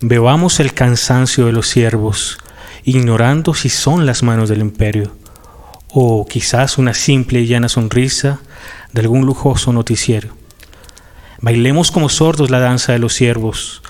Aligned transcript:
Bebamos 0.00 0.60
el 0.60 0.74
cansancio 0.74 1.46
de 1.46 1.52
los 1.52 1.66
siervos, 1.66 2.38
ignorando 2.84 3.52
si 3.52 3.68
son 3.68 4.06
las 4.06 4.22
manos 4.22 4.48
del 4.48 4.60
imperio, 4.60 5.16
o 5.88 6.24
quizás 6.24 6.78
una 6.78 6.94
simple 6.94 7.40
y 7.40 7.48
llana 7.48 7.68
sonrisa 7.68 8.38
de 8.92 9.00
algún 9.00 9.26
lujoso 9.26 9.72
noticiero. 9.72 10.28
Bailemos 11.40 11.90
como 11.90 12.08
sordos 12.08 12.48
la 12.48 12.60
danza 12.60 12.92
de 12.92 13.00
los 13.00 13.12
siervos, 13.12 13.82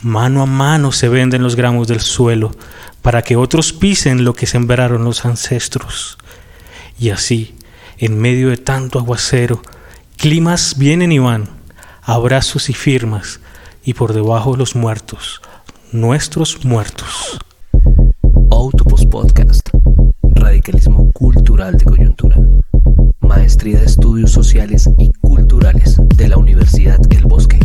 mano 0.00 0.42
a 0.42 0.46
mano 0.46 0.90
se 0.90 1.08
venden 1.08 1.44
los 1.44 1.54
gramos 1.54 1.86
del 1.86 2.00
suelo, 2.00 2.50
para 3.00 3.22
que 3.22 3.36
otros 3.36 3.72
pisen 3.72 4.24
lo 4.24 4.34
que 4.34 4.48
sembraron 4.48 5.04
los 5.04 5.24
ancestros. 5.24 6.18
Y 6.98 7.10
así, 7.10 7.54
en 7.98 8.18
medio 8.18 8.48
de 8.48 8.56
tanto 8.56 8.98
aguacero, 8.98 9.62
climas 10.16 10.76
vienen 10.76 11.12
y 11.12 11.20
van, 11.20 11.48
abrazos 12.02 12.68
y 12.68 12.74
firmas, 12.74 13.38
y 13.84 13.94
por 13.94 14.12
debajo 14.12 14.56
los 14.56 14.74
muertos, 14.74 15.40
nuestros 15.92 16.64
muertos. 16.64 17.38
Autopos 18.50 19.04
Podcast. 19.04 19.68
Radicalismo 20.22 21.12
cultural 21.12 21.76
de 21.76 21.84
coyuntura. 21.84 22.36
Maestría 23.20 23.78
de 23.78 23.86
Estudios 23.86 24.32
Sociales 24.32 24.88
y 24.98 25.12
Culturales 25.20 25.98
de 26.16 26.28
la 26.28 26.38
Universidad 26.38 26.98
El 27.10 27.24
Bosque. 27.24 27.58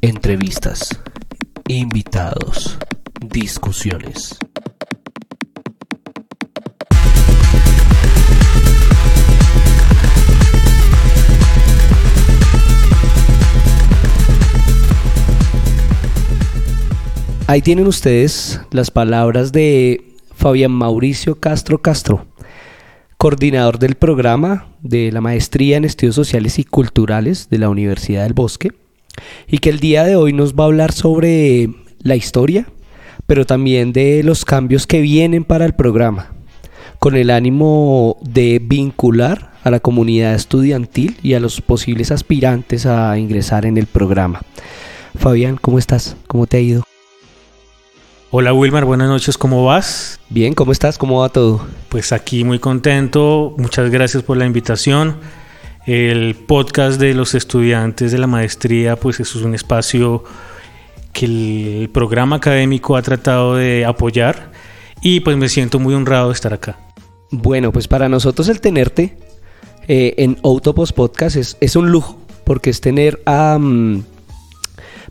Entrevistas, 0.00 0.88
invitados, 1.66 2.78
discusiones. 3.32 4.38
Ahí 17.46 17.60
tienen 17.60 17.86
ustedes 17.86 18.60
las 18.70 18.90
palabras 18.90 19.52
de 19.52 20.14
Fabián 20.34 20.72
Mauricio 20.72 21.38
Castro 21.38 21.82
Castro, 21.82 22.26
coordinador 23.18 23.78
del 23.78 23.94
programa 23.94 24.68
de 24.80 25.12
la 25.12 25.20
Maestría 25.20 25.76
en 25.76 25.84
Estudios 25.84 26.14
Sociales 26.14 26.58
y 26.58 26.64
Culturales 26.64 27.48
de 27.50 27.58
la 27.58 27.68
Universidad 27.68 28.22
del 28.22 28.32
Bosque, 28.32 28.72
y 29.46 29.58
que 29.58 29.70
el 29.70 29.80
día 29.80 30.04
de 30.04 30.16
hoy 30.16 30.32
nos 30.32 30.54
va 30.54 30.64
a 30.64 30.66
hablar 30.68 30.92
sobre 30.92 31.68
la 32.00 32.16
historia, 32.16 32.66
pero 33.32 33.46
también 33.46 33.94
de 33.94 34.22
los 34.22 34.44
cambios 34.44 34.86
que 34.86 35.00
vienen 35.00 35.44
para 35.44 35.64
el 35.64 35.72
programa, 35.72 36.34
con 36.98 37.16
el 37.16 37.30
ánimo 37.30 38.18
de 38.20 38.60
vincular 38.62 39.54
a 39.64 39.70
la 39.70 39.80
comunidad 39.80 40.34
estudiantil 40.34 41.16
y 41.22 41.32
a 41.32 41.40
los 41.40 41.62
posibles 41.62 42.10
aspirantes 42.10 42.84
a 42.84 43.16
ingresar 43.16 43.64
en 43.64 43.78
el 43.78 43.86
programa. 43.86 44.42
Fabián, 45.18 45.56
¿cómo 45.58 45.78
estás? 45.78 46.14
¿Cómo 46.26 46.46
te 46.46 46.58
ha 46.58 46.60
ido? 46.60 46.82
Hola 48.30 48.52
Wilmar, 48.52 48.84
buenas 48.84 49.08
noches, 49.08 49.38
¿cómo 49.38 49.64
vas? 49.64 50.20
Bien, 50.28 50.52
¿cómo 50.52 50.70
estás? 50.70 50.98
¿Cómo 50.98 51.20
va 51.20 51.30
todo? 51.30 51.66
Pues 51.88 52.12
aquí 52.12 52.44
muy 52.44 52.58
contento, 52.58 53.54
muchas 53.56 53.88
gracias 53.88 54.22
por 54.22 54.36
la 54.36 54.44
invitación. 54.44 55.16
El 55.86 56.34
podcast 56.34 57.00
de 57.00 57.14
los 57.14 57.34
estudiantes 57.34 58.12
de 58.12 58.18
la 58.18 58.26
maestría, 58.26 58.96
pues 58.96 59.20
eso 59.20 59.38
es 59.38 59.44
un 59.46 59.54
espacio 59.54 60.22
que 61.12 61.26
el 61.26 61.90
programa 61.92 62.36
académico 62.36 62.96
ha 62.96 63.02
tratado 63.02 63.56
de 63.56 63.84
apoyar 63.84 64.52
y 65.00 65.20
pues 65.20 65.36
me 65.36 65.48
siento 65.48 65.78
muy 65.78 65.94
honrado 65.94 66.28
de 66.28 66.34
estar 66.34 66.52
acá. 66.54 66.78
Bueno, 67.30 67.72
pues 67.72 67.88
para 67.88 68.08
nosotros 68.08 68.48
el 68.48 68.60
tenerte 68.60 69.16
eh, 69.88 70.14
en 70.18 70.38
Autopos 70.44 70.92
Podcast 70.92 71.36
es, 71.36 71.76
un 71.76 71.90
lujo, 71.90 72.18
porque 72.44 72.70
es 72.70 72.80
tener 72.80 73.22
a, 73.26 73.58
mm, 73.58 74.04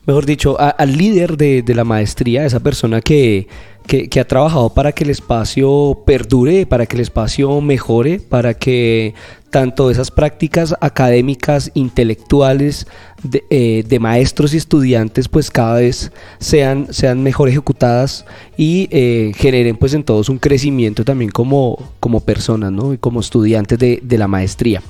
mejor 0.06 0.25
dicho, 0.25 0.57
al 0.59 0.97
líder 0.97 1.38
de, 1.38 1.63
la 1.75 1.84
maestría, 1.84 2.45
esa 2.45 2.59
persona 2.59 3.01
que, 3.01 3.47
que, 3.85 4.19
ha 4.19 4.28
trabajado 4.28 4.73
para 4.73 4.91
que 4.91 5.03
el 5.03 5.09
espacio 5.09 6.01
perdure, 6.06 6.66
para 6.66 6.85
que 6.85 6.95
el 6.95 7.01
espacio 7.01 7.62
mejore, 7.62 8.19
para 8.19 8.53
que 8.53 9.13
tanto 9.51 9.91
esas 9.91 10.09
prácticas 10.09 10.73
académicas, 10.79 11.72
intelectuales, 11.73 12.88
de, 13.22 13.44
eh, 13.50 14.00
maestros 14.00 14.53
y 14.53 14.57
estudiantes, 14.57 15.28
pues 15.28 15.51
cada 15.51 15.75
vez 15.75 16.12
sean, 16.39 16.88
sean 16.91 17.22
mejor 17.22 17.50
ejecutadas 17.50 18.25
y 18.57 18.88
eh, 18.91 19.33
generen 19.35 19.75
pues 19.75 19.94
en 19.94 20.03
todos 20.03 20.29
un 20.29 20.39
crecimiento 20.39 21.06
también 21.06 21.29
como, 21.29 21.94
como 22.00 22.22
personas, 22.22 22.72
¿no? 22.72 22.94
Y 22.94 22.97
como 22.97 23.19
estudiantes 23.19 23.78
de, 23.78 24.18
la 24.18 24.28
maestría. 24.28 24.81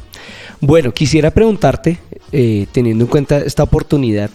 Bueno, 0.62 0.94
quisiera 0.94 1.32
preguntarte, 1.32 1.98
eh, 2.32 2.68
teniendo 2.72 3.06
en 3.06 3.10
cuenta 3.10 3.40
esta 3.40 3.64
oportunidad, 3.64 4.30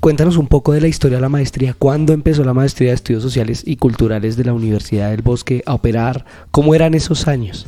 Cuéntanos 0.00 0.36
un 0.36 0.46
poco 0.46 0.72
de 0.72 0.80
la 0.80 0.86
historia 0.86 1.16
de 1.16 1.22
la 1.22 1.28
maestría. 1.28 1.74
¿Cuándo 1.76 2.12
empezó 2.12 2.44
la 2.44 2.54
maestría 2.54 2.90
de 2.90 2.94
estudios 2.94 3.22
sociales 3.22 3.64
y 3.66 3.76
culturales 3.76 4.36
de 4.36 4.44
la 4.44 4.52
Universidad 4.52 5.10
del 5.10 5.22
Bosque 5.22 5.62
a 5.66 5.74
operar? 5.74 6.24
¿Cómo 6.52 6.76
eran 6.76 6.94
esos 6.94 7.26
años? 7.26 7.66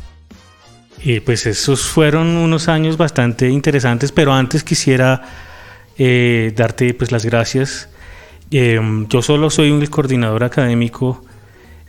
Y 1.03 1.19
pues 1.21 1.47
esos 1.47 1.83
fueron 1.83 2.29
unos 2.29 2.69
años 2.69 2.97
bastante 2.97 3.49
interesantes, 3.49 4.13
pero 4.13 4.33
antes 4.33 4.63
quisiera 4.63 5.23
eh, 5.99 6.53
darte 6.55 6.95
pues 6.95 7.11
las 7.11 7.25
gracias. 7.25 7.89
Em, 8.53 9.09
yo 9.09 9.23
solo 9.23 9.51
soy 9.51 9.73
un 9.73 9.85
coordinador 9.87 10.45
académico 10.45 11.25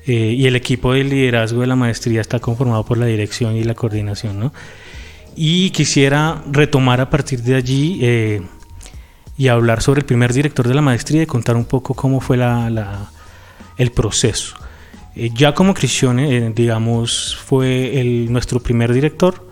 eh, 0.07 0.33
y 0.35 0.47
el 0.47 0.55
equipo 0.55 0.93
de 0.93 1.03
liderazgo 1.03 1.61
de 1.61 1.67
la 1.67 1.75
maestría 1.75 2.19
está 2.19 2.39
conformado 2.39 2.83
por 2.83 2.97
la 2.97 3.05
dirección 3.05 3.55
y 3.55 3.63
la 3.63 3.75
coordinación, 3.75 4.39
¿no? 4.39 4.53
Y 5.35 5.69
quisiera 5.69 6.43
retomar 6.51 6.99
a 6.99 7.11
partir 7.11 7.43
de 7.43 7.55
allí 7.55 7.99
eh, 8.01 8.41
y 9.37 9.47
hablar 9.47 9.81
sobre 9.81 10.01
el 10.01 10.05
primer 10.05 10.33
director 10.33 10.67
de 10.67 10.73
la 10.73 10.81
maestría 10.81 11.23
y 11.23 11.25
contar 11.25 11.55
un 11.55 11.65
poco 11.65 11.93
cómo 11.93 12.19
fue 12.19 12.37
la, 12.37 13.09
el 13.77 13.91
proceso. 13.91 14.55
Eh, 15.15 15.31
ya 15.33 15.53
como 15.53 15.73
Cristione, 15.73 16.37
eh, 16.37 16.51
digamos, 16.55 17.35
fue 17.35 17.99
el, 17.99 18.31
nuestro 18.31 18.61
primer 18.61 18.93
director 18.93 19.49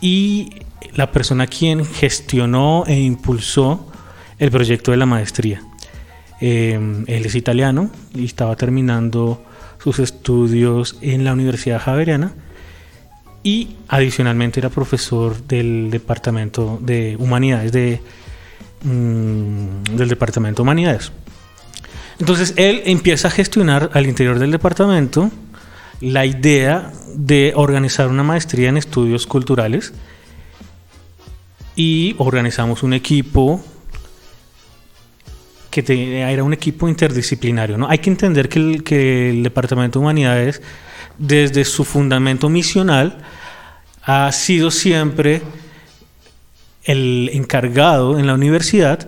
y 0.00 0.50
la 0.94 1.10
persona 1.10 1.46
quien 1.46 1.84
gestionó 1.84 2.84
e 2.86 3.00
impulsó 3.00 3.90
el 4.38 4.50
proyecto 4.50 4.90
de 4.90 4.96
la 4.96 5.06
maestría. 5.06 5.62
Eh, 6.40 7.04
él 7.06 7.26
es 7.26 7.34
italiano 7.34 7.90
y 8.14 8.24
estaba 8.24 8.54
terminando 8.54 9.42
sus 9.82 9.98
estudios 9.98 10.96
en 11.00 11.24
la 11.24 11.32
Universidad 11.32 11.80
Javeriana 11.80 12.32
y 13.42 13.76
adicionalmente 13.88 14.60
era 14.60 14.68
profesor 14.68 15.42
del 15.46 15.90
Departamento 15.90 16.78
de 16.80 17.16
Humanidades 17.18 17.72
de 17.72 18.00
Mm, 18.82 19.96
del 19.96 20.08
Departamento 20.08 20.62
de 20.62 20.62
Humanidades. 20.62 21.10
Entonces 22.20 22.54
él 22.56 22.82
empieza 22.84 23.28
a 23.28 23.30
gestionar 23.30 23.90
al 23.92 24.06
interior 24.06 24.38
del 24.38 24.52
departamento 24.52 25.30
la 26.00 26.24
idea 26.26 26.92
de 27.14 27.52
organizar 27.56 28.08
una 28.08 28.22
maestría 28.22 28.68
en 28.68 28.76
estudios 28.76 29.26
culturales 29.26 29.92
y 31.74 32.14
organizamos 32.18 32.84
un 32.84 32.92
equipo 32.92 33.60
que 35.70 36.32
era 36.32 36.44
un 36.44 36.52
equipo 36.52 36.88
interdisciplinario. 36.88 37.78
¿no? 37.78 37.88
Hay 37.88 37.98
que 37.98 38.10
entender 38.10 38.48
que 38.48 38.58
el, 38.58 38.84
que 38.84 39.30
el 39.30 39.42
Departamento 39.42 39.98
de 39.98 40.04
Humanidades, 40.04 40.62
desde 41.18 41.64
su 41.64 41.84
fundamento 41.84 42.48
misional, 42.48 43.18
ha 44.02 44.30
sido 44.32 44.70
siempre 44.70 45.42
el 46.88 47.30
encargado 47.34 48.18
en 48.18 48.26
la 48.26 48.32
universidad 48.32 49.06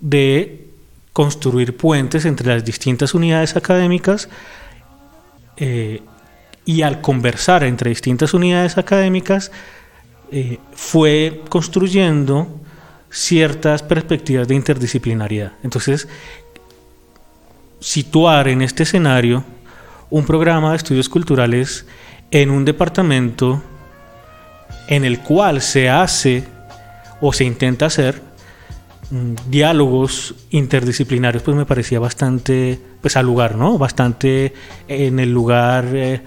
de 0.00 0.66
construir 1.12 1.76
puentes 1.76 2.24
entre 2.24 2.48
las 2.48 2.64
distintas 2.64 3.14
unidades 3.14 3.56
académicas 3.56 4.28
eh, 5.56 6.02
y 6.64 6.82
al 6.82 7.00
conversar 7.00 7.62
entre 7.62 7.90
distintas 7.90 8.34
unidades 8.34 8.76
académicas 8.76 9.52
eh, 10.32 10.58
fue 10.72 11.42
construyendo 11.48 12.60
ciertas 13.08 13.84
perspectivas 13.84 14.48
de 14.48 14.56
interdisciplinariedad. 14.56 15.52
Entonces, 15.62 16.08
situar 17.78 18.48
en 18.48 18.62
este 18.62 18.82
escenario 18.82 19.44
un 20.10 20.26
programa 20.26 20.72
de 20.72 20.78
estudios 20.78 21.08
culturales 21.08 21.86
en 22.32 22.50
un 22.50 22.64
departamento 22.64 23.62
en 24.88 25.04
el 25.04 25.20
cual 25.20 25.62
se 25.62 25.88
hace 25.88 26.53
o 27.26 27.32
se 27.32 27.44
intenta 27.44 27.86
hacer 27.86 28.20
mm, 29.10 29.50
diálogos 29.50 30.34
interdisciplinarios, 30.50 31.42
pues 31.42 31.56
me 31.56 31.64
parecía 31.64 31.98
bastante, 31.98 32.78
pues 33.00 33.16
al 33.16 33.24
lugar, 33.24 33.56
¿no? 33.56 33.78
Bastante 33.78 34.52
en 34.88 35.18
el 35.18 35.32
lugar... 35.32 35.86
Eh, 35.92 36.20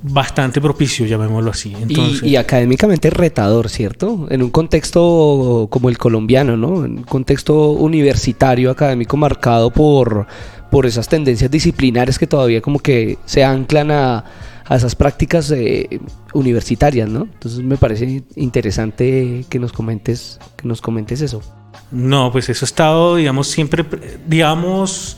bastante 0.00 0.60
propicio, 0.60 1.06
llamémoslo 1.06 1.50
así. 1.50 1.74
y, 2.22 2.36
académicamente 2.36 3.10
retador, 3.10 3.68
¿cierto? 3.68 4.28
En 4.30 4.44
un 4.44 4.50
contexto 4.50 5.66
como 5.70 5.88
el 5.88 5.98
colombiano, 5.98 6.56
¿no? 6.56 6.84
En 6.84 6.98
un 6.98 7.02
contexto 7.02 7.70
universitario, 7.70 8.70
académico 8.70 9.16
marcado 9.16 9.70
por, 9.70 10.28
por 10.70 10.86
esas 10.86 11.08
tendencias 11.08 11.50
disciplinares 11.50 12.16
que 12.16 12.28
todavía 12.28 12.60
como 12.60 12.78
que 12.78 13.18
se 13.24 13.42
anclan 13.42 13.90
a, 13.90 14.24
a 14.68 14.76
esas 14.76 14.94
prácticas 14.94 15.50
eh, 15.50 16.00
universitarias, 16.34 17.08
¿no? 17.08 17.22
Entonces 17.22 17.60
me 17.60 17.78
parece 17.78 18.22
interesante 18.36 19.46
que 19.48 19.58
nos 19.58 19.72
comentes, 19.72 20.38
que 20.56 20.68
nos 20.68 20.82
comentes 20.82 21.22
eso. 21.22 21.42
No, 21.90 22.30
pues 22.30 22.50
eso 22.50 22.64
ha 22.64 22.68
estado, 22.68 23.16
digamos, 23.16 23.48
siempre, 23.48 23.84
digamos, 24.26 25.16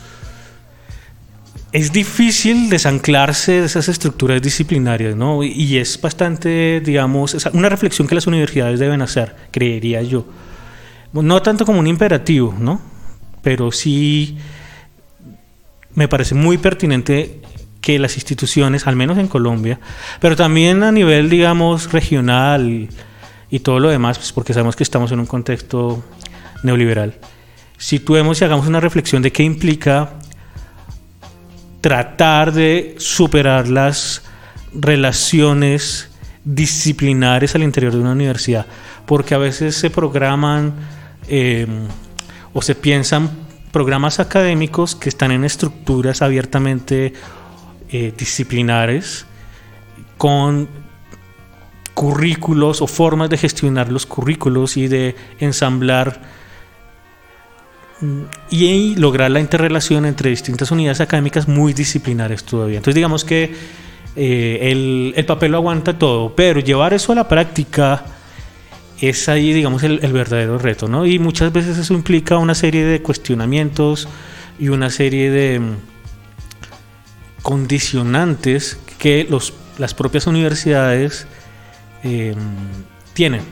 es 1.72 1.92
difícil 1.92 2.70
desanclarse 2.70 3.60
de 3.60 3.66
esas 3.66 3.88
estructuras 3.88 4.40
disciplinarias, 4.40 5.16
¿no? 5.16 5.42
Y 5.42 5.78
es 5.78 6.00
bastante, 6.00 6.80
digamos, 6.80 7.36
una 7.52 7.68
reflexión 7.68 8.06
que 8.06 8.14
las 8.14 8.28
universidades 8.28 8.78
deben 8.78 9.02
hacer, 9.02 9.34
creería 9.50 10.00
yo. 10.02 10.26
No 11.12 11.42
tanto 11.42 11.66
como 11.66 11.80
un 11.80 11.88
imperativo, 11.88 12.54
¿no? 12.56 12.80
Pero 13.42 13.72
sí 13.72 14.38
me 15.94 16.06
parece 16.06 16.36
muy 16.36 16.56
pertinente 16.58 17.39
que 17.80 17.98
las 17.98 18.16
instituciones, 18.16 18.86
al 18.86 18.96
menos 18.96 19.18
en 19.18 19.28
Colombia, 19.28 19.80
pero 20.20 20.36
también 20.36 20.82
a 20.82 20.92
nivel, 20.92 21.30
digamos, 21.30 21.92
regional 21.92 22.88
y 23.50 23.58
todo 23.60 23.80
lo 23.80 23.88
demás, 23.88 24.18
pues 24.18 24.32
porque 24.32 24.52
sabemos 24.52 24.76
que 24.76 24.82
estamos 24.82 25.12
en 25.12 25.20
un 25.20 25.26
contexto 25.26 26.02
neoliberal, 26.62 27.14
situemos 27.78 28.40
y 28.40 28.44
hagamos 28.44 28.66
una 28.66 28.80
reflexión 28.80 29.22
de 29.22 29.32
qué 29.32 29.42
implica 29.42 30.10
tratar 31.80 32.52
de 32.52 32.94
superar 32.98 33.68
las 33.68 34.22
relaciones 34.74 36.10
disciplinares 36.44 37.54
al 37.54 37.62
interior 37.62 37.92
de 37.92 38.00
una 38.00 38.12
universidad, 38.12 38.66
porque 39.06 39.34
a 39.34 39.38
veces 39.38 39.76
se 39.76 39.90
programan 39.90 40.74
eh, 41.28 41.66
o 42.52 42.62
se 42.62 42.74
piensan 42.74 43.30
programas 43.72 44.20
académicos 44.20 44.94
que 44.94 45.08
están 45.08 45.32
en 45.32 45.44
estructuras 45.44 46.22
abiertamente 46.22 47.12
eh, 47.92 48.12
disciplinares 48.16 49.26
con 50.16 50.68
currículos 51.94 52.82
o 52.82 52.86
formas 52.86 53.28
de 53.30 53.36
gestionar 53.36 53.90
los 53.90 54.06
currículos 54.06 54.76
y 54.76 54.88
de 54.88 55.16
ensamblar 55.38 56.20
mm, 58.00 58.22
y 58.50 58.94
lograr 58.96 59.30
la 59.30 59.40
interrelación 59.40 60.06
entre 60.06 60.30
distintas 60.30 60.70
unidades 60.70 61.00
académicas 61.00 61.48
muy 61.48 61.72
disciplinares 61.72 62.44
todavía. 62.44 62.76
Entonces 62.76 62.94
digamos 62.94 63.24
que 63.24 63.52
eh, 64.16 64.58
el, 64.70 65.12
el, 65.16 65.24
papel 65.26 65.52
lo 65.52 65.58
aguanta 65.58 65.98
todo, 65.98 66.34
pero 66.34 66.60
llevar 66.60 66.94
eso 66.94 67.12
a 67.12 67.16
la 67.16 67.28
práctica 67.28 68.04
es 69.00 69.28
ahí, 69.28 69.52
digamos, 69.52 69.82
el, 69.82 70.00
el, 70.02 70.12
verdadero 70.12 70.58
reto, 70.58 70.88
¿no? 70.88 71.06
Y 71.06 71.18
muchas 71.18 71.52
veces 71.52 71.78
eso 71.78 71.94
implica 71.94 72.38
una 72.38 72.54
serie 72.54 72.84
de 72.84 73.02
cuestionamientos 73.02 74.08
y 74.58 74.68
una 74.68 74.90
serie 74.90 75.30
de 75.30 75.60
mm, 75.60 75.89
condicionantes 77.42 78.78
que 78.98 79.26
los, 79.28 79.54
las 79.78 79.94
propias 79.94 80.26
universidades 80.26 81.26
eh, 82.02 82.34
tienen. 83.14 83.42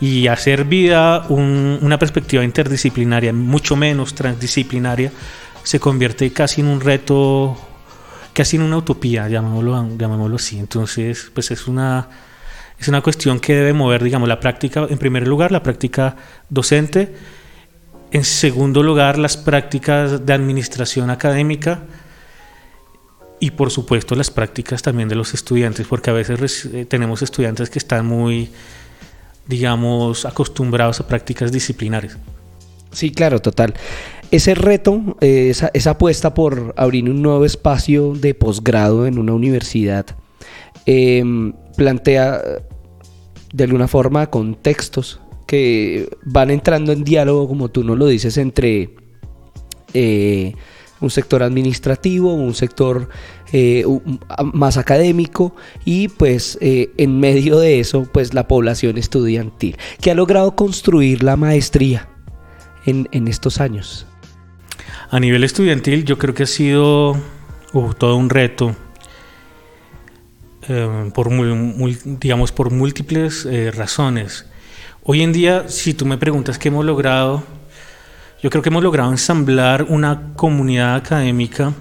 Y 0.00 0.28
hacer 0.28 0.64
vida 0.64 1.26
un, 1.28 1.78
una 1.82 1.98
perspectiva 1.98 2.42
interdisciplinaria, 2.42 3.32
mucho 3.32 3.76
menos 3.76 4.14
transdisciplinaria, 4.14 5.12
se 5.62 5.78
convierte 5.78 6.32
casi 6.32 6.62
en 6.62 6.68
un 6.68 6.80
reto, 6.80 7.56
casi 8.32 8.56
en 8.56 8.62
una 8.62 8.78
utopía, 8.78 9.28
llamémoslo, 9.28 9.96
llamémoslo 9.96 10.36
así. 10.36 10.58
Entonces, 10.58 11.30
pues 11.34 11.50
es 11.50 11.68
una, 11.68 12.08
es 12.78 12.88
una 12.88 13.02
cuestión 13.02 13.40
que 13.40 13.54
debe 13.54 13.74
mover, 13.74 14.02
digamos, 14.02 14.28
la 14.28 14.40
práctica, 14.40 14.86
en 14.88 14.98
primer 14.98 15.28
lugar, 15.28 15.52
la 15.52 15.62
práctica 15.62 16.16
docente, 16.48 17.14
en 18.10 18.24
segundo 18.24 18.82
lugar, 18.82 19.18
las 19.18 19.36
prácticas 19.36 20.24
de 20.24 20.32
administración 20.32 21.10
académica, 21.10 21.82
y 23.40 23.50
por 23.50 23.70
supuesto 23.70 24.14
las 24.14 24.30
prácticas 24.30 24.82
también 24.82 25.08
de 25.08 25.16
los 25.16 25.34
estudiantes, 25.34 25.86
porque 25.86 26.10
a 26.10 26.12
veces 26.12 26.66
eh, 26.66 26.84
tenemos 26.84 27.22
estudiantes 27.22 27.70
que 27.70 27.78
están 27.78 28.06
muy, 28.06 28.50
digamos, 29.46 30.26
acostumbrados 30.26 31.00
a 31.00 31.08
prácticas 31.08 31.50
disciplinares. 31.50 32.16
Sí, 32.92 33.10
claro, 33.10 33.40
total. 33.40 33.74
Ese 34.30 34.54
reto, 34.54 35.16
eh, 35.20 35.48
esa, 35.50 35.70
esa, 35.74 35.90
apuesta 35.90 36.34
por 36.34 36.74
abrir 36.76 37.08
un 37.08 37.22
nuevo 37.22 37.44
espacio 37.44 38.14
de 38.14 38.34
posgrado 38.34 39.06
en 39.06 39.18
una 39.18 39.32
universidad, 39.32 40.06
eh, 40.86 41.24
plantea 41.76 42.42
de 43.52 43.64
alguna 43.64 43.88
forma 43.88 44.28
contextos 44.28 45.20
que 45.46 46.08
van 46.22 46.50
entrando 46.50 46.92
en 46.92 47.02
diálogo, 47.02 47.48
como 47.48 47.70
tú 47.70 47.82
nos 47.82 47.98
lo 47.98 48.06
dices, 48.06 48.36
entre 48.36 48.90
eh, 49.94 50.54
un 51.00 51.10
sector 51.10 51.42
administrativo, 51.42 52.34
un 52.34 52.54
sector 52.54 53.08
eh, 53.52 53.84
más 54.52 54.76
académico 54.76 55.54
y 55.84 56.08
pues 56.08 56.58
eh, 56.60 56.92
en 56.96 57.18
medio 57.18 57.58
de 57.58 57.80
eso 57.80 58.06
pues 58.12 58.34
la 58.34 58.46
población 58.46 58.98
estudiantil 58.98 59.76
que 60.00 60.10
ha 60.10 60.14
logrado 60.14 60.54
construir 60.54 61.22
la 61.22 61.36
maestría 61.36 62.08
en, 62.86 63.08
en 63.12 63.28
estos 63.28 63.60
años. 63.60 64.06
A 65.10 65.18
nivel 65.18 65.42
estudiantil 65.42 66.04
yo 66.04 66.18
creo 66.18 66.34
que 66.34 66.44
ha 66.44 66.46
sido 66.46 67.16
uh, 67.72 67.94
todo 67.98 68.16
un 68.16 68.30
reto 68.30 68.76
eh, 70.68 71.10
por, 71.14 71.30
digamos, 72.20 72.52
por 72.52 72.70
múltiples 72.70 73.48
razones. 73.74 74.46
Hoy 75.02 75.22
en 75.22 75.32
día, 75.32 75.68
si 75.68 75.94
tú 75.94 76.06
me 76.06 76.18
preguntas 76.18 76.58
qué 76.58 76.68
hemos 76.68 76.84
logrado, 76.84 77.42
yo 78.42 78.48
creo 78.48 78.62
que 78.62 78.70
hemos 78.70 78.82
logrado 78.82 79.10
ensamblar 79.10 79.84
una 79.88 80.32
comunidad 80.34 80.94
académica 80.96 81.74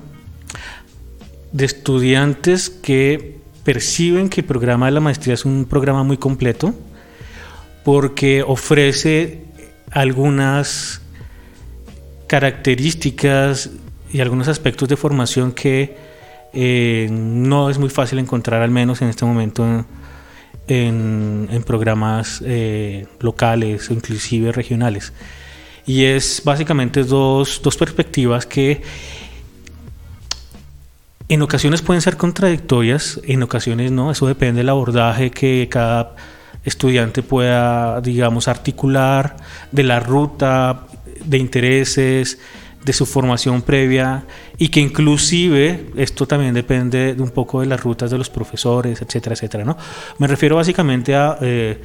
de 1.52 1.66
estudiantes 1.66 2.70
que 2.70 3.40
perciben 3.64 4.30
que 4.30 4.42
el 4.42 4.48
programa 4.48 4.88
de 4.88 4.92
la 4.92 5.00
maestría 5.00 5.36
es 5.36 5.46
un 5.46 5.66
programa 5.66 6.04
muy 6.04 6.18
completo 6.18 6.74
porque 7.86 8.44
ofrece 8.44 9.46
algunas 9.92 11.02
características 12.28 13.72
y 14.12 14.20
algunos 14.20 14.48
aspectos 14.48 14.90
de 14.90 14.98
formación 14.98 15.54
que 15.54 15.98
eh, 16.52 17.08
no 17.10 17.70
es 17.70 17.78
muy 17.78 17.90
fácil 17.90 18.20
encontrar, 18.20 18.62
al 18.62 18.72
menos 18.72 19.02
en 19.02 19.10
este 19.10 19.24
momento, 19.24 19.86
en, 20.68 21.64
programas 21.66 22.44
eh, 22.46 23.08
locales 23.20 23.90
o 23.90 23.94
inclusive 23.94 24.52
regionales 24.52 25.14
y 25.90 26.06
es 26.06 26.44
básicamente 26.46 27.04
dos, 27.04 27.62
dos 27.64 27.76
perspectivas 27.76 28.46
que 28.46 28.84
en 31.28 31.42
ocasiones 31.42 31.81
pueden 31.81 32.04
ser 32.04 32.16
contradictorias, 32.16 33.19
en 33.24 33.42
ocasiones 33.42 33.92
no, 33.92 34.12
eso 34.12 34.28
depende 34.28 34.60
del 34.60 34.69
abordaje 34.69 35.31
que 35.31 35.68
cada 35.68 36.16
estudiante 36.64 37.24
pueda, 37.24 38.02
digamos, 38.02 38.48
articular, 38.48 39.38
de 39.72 39.81
la 39.81 40.00
ruta, 40.00 40.86
de 41.26 41.40
intereses, 41.40 42.38
de 42.86 42.94
su 42.94 43.08
formación 43.08 43.64
previa 43.64 44.26
y 44.60 44.69
que 44.69 44.81
inclusive 44.81 45.88
esto 45.96 46.28
también 46.28 46.54
depende 46.54 47.16
de 47.16 47.22
un 47.24 47.31
poco 47.31 47.62
de 47.62 47.66
las 47.66 47.81
rutas 47.81 48.12
de 48.12 48.19
los 48.19 48.30
profesores, 48.30 49.02
etcétera, 49.02 49.34
etcétera, 49.34 49.66
¿no? 49.66 49.76
Me 50.19 50.28
refiero 50.28 50.56
básicamente 50.56 51.16
a... 51.16 51.36
Eh, 51.42 51.81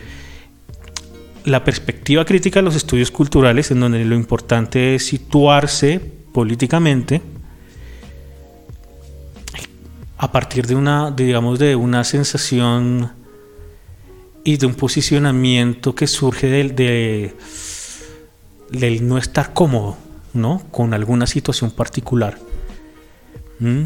la 1.44 1.62
perspectiva 1.62 2.24
crítica 2.24 2.60
de 2.60 2.64
los 2.64 2.76
estudios 2.76 3.10
culturales, 3.10 3.70
en 3.70 3.80
donde 3.80 4.04
lo 4.04 4.14
importante 4.14 4.94
es 4.94 5.06
situarse 5.06 6.00
políticamente 6.32 7.20
a 10.16 10.32
partir 10.32 10.66
de 10.66 10.74
una, 10.74 11.10
digamos, 11.10 11.58
de 11.58 11.76
una 11.76 12.02
sensación 12.02 13.12
y 14.42 14.56
de 14.56 14.66
un 14.66 14.74
posicionamiento 14.74 15.94
que 15.94 16.06
surge 16.06 16.46
del, 16.46 16.74
de, 16.74 17.36
del 18.70 19.06
no 19.06 19.18
estar 19.18 19.52
cómodo, 19.52 19.96
¿no? 20.32 20.62
Con 20.70 20.94
alguna 20.94 21.26
situación 21.26 21.70
particular. 21.70 22.38
¿Mm? 23.60 23.84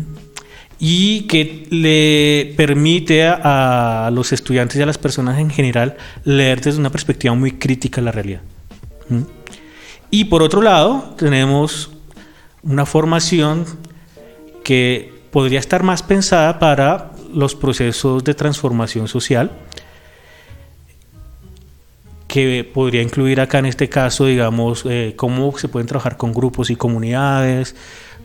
Y 0.79 1.23
que 1.23 1.67
le 1.71 2.55
permite 2.57 3.27
a, 3.27 4.11
los 4.13 4.33
estudiantes 4.33 4.77
y 4.77 4.83
a 4.83 4.87
las 4.87 4.99
personas 4.99 5.39
en 5.39 5.51
general 5.51 5.97
leer 6.25 6.61
desde 6.61 6.79
una 6.79 6.91
perspectiva 6.91 7.35
muy 7.35 7.53
crítica 7.53 8.01
la 8.01 8.13
realidad. 8.13 8.41
¿Mm? 9.09 9.23
Y 10.11 10.25
por 10.25 10.43
otro 10.43 10.63
lado, 10.63 11.15
tenemos 11.19 11.91
una 12.63 12.87
formación 12.87 13.67
que 14.63 15.13
podría 15.31 15.59
estar 15.59 15.83
más 15.83 16.03
pensada 16.03 16.59
para 16.59 17.13
los 17.33 17.55
procesos 17.55 18.25
de 18.25 18.35
transformación 18.35 19.09
social, 19.09 19.51
que 22.27 22.69
podría 22.73 23.03
incluir 23.03 23.41
acá 23.41 23.59
en 23.59 23.67
este 23.67 23.89
caso, 23.89 24.27
digamos, 24.27 24.85
eh, 24.87 25.15
cómo 25.17 25.57
se 25.59 25.69
pueden 25.69 25.87
trabajar 25.87 26.17
con 26.17 26.33
grupos 26.33 26.71
y 26.71 26.77
comunidades, 26.77 27.75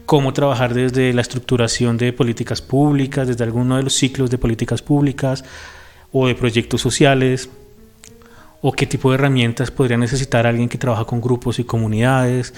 cómo 0.06 0.34
trabajar 0.34 0.74
desde 0.74 1.14
la 1.14 1.22
estructuración 1.22 1.98
de 1.98 2.14
políticas 2.14 2.62
públicas, 2.62 3.28
desde 3.28 3.44
alguno 3.44 3.78
de 3.78 3.84
los 3.84 3.94
ciclos 3.94 4.30
de 4.30 4.38
políticas 4.38 4.82
públicas 4.82 5.44
o 6.12 6.28
de 6.28 6.36
proyectos 6.36 6.82
sociales, 6.82 7.50
o 8.62 8.72
qué 8.72 8.86
tipo 8.86 9.10
de 9.10 9.16
herramientas 9.16 9.72
podría 9.72 9.98
necesitar 9.98 10.48
alguien 10.48 10.70
que 10.70 10.78
trabaja 10.78 11.06
con 11.06 11.20
grupos 11.20 11.60
y 11.60 11.64
comunidades, 11.64 12.54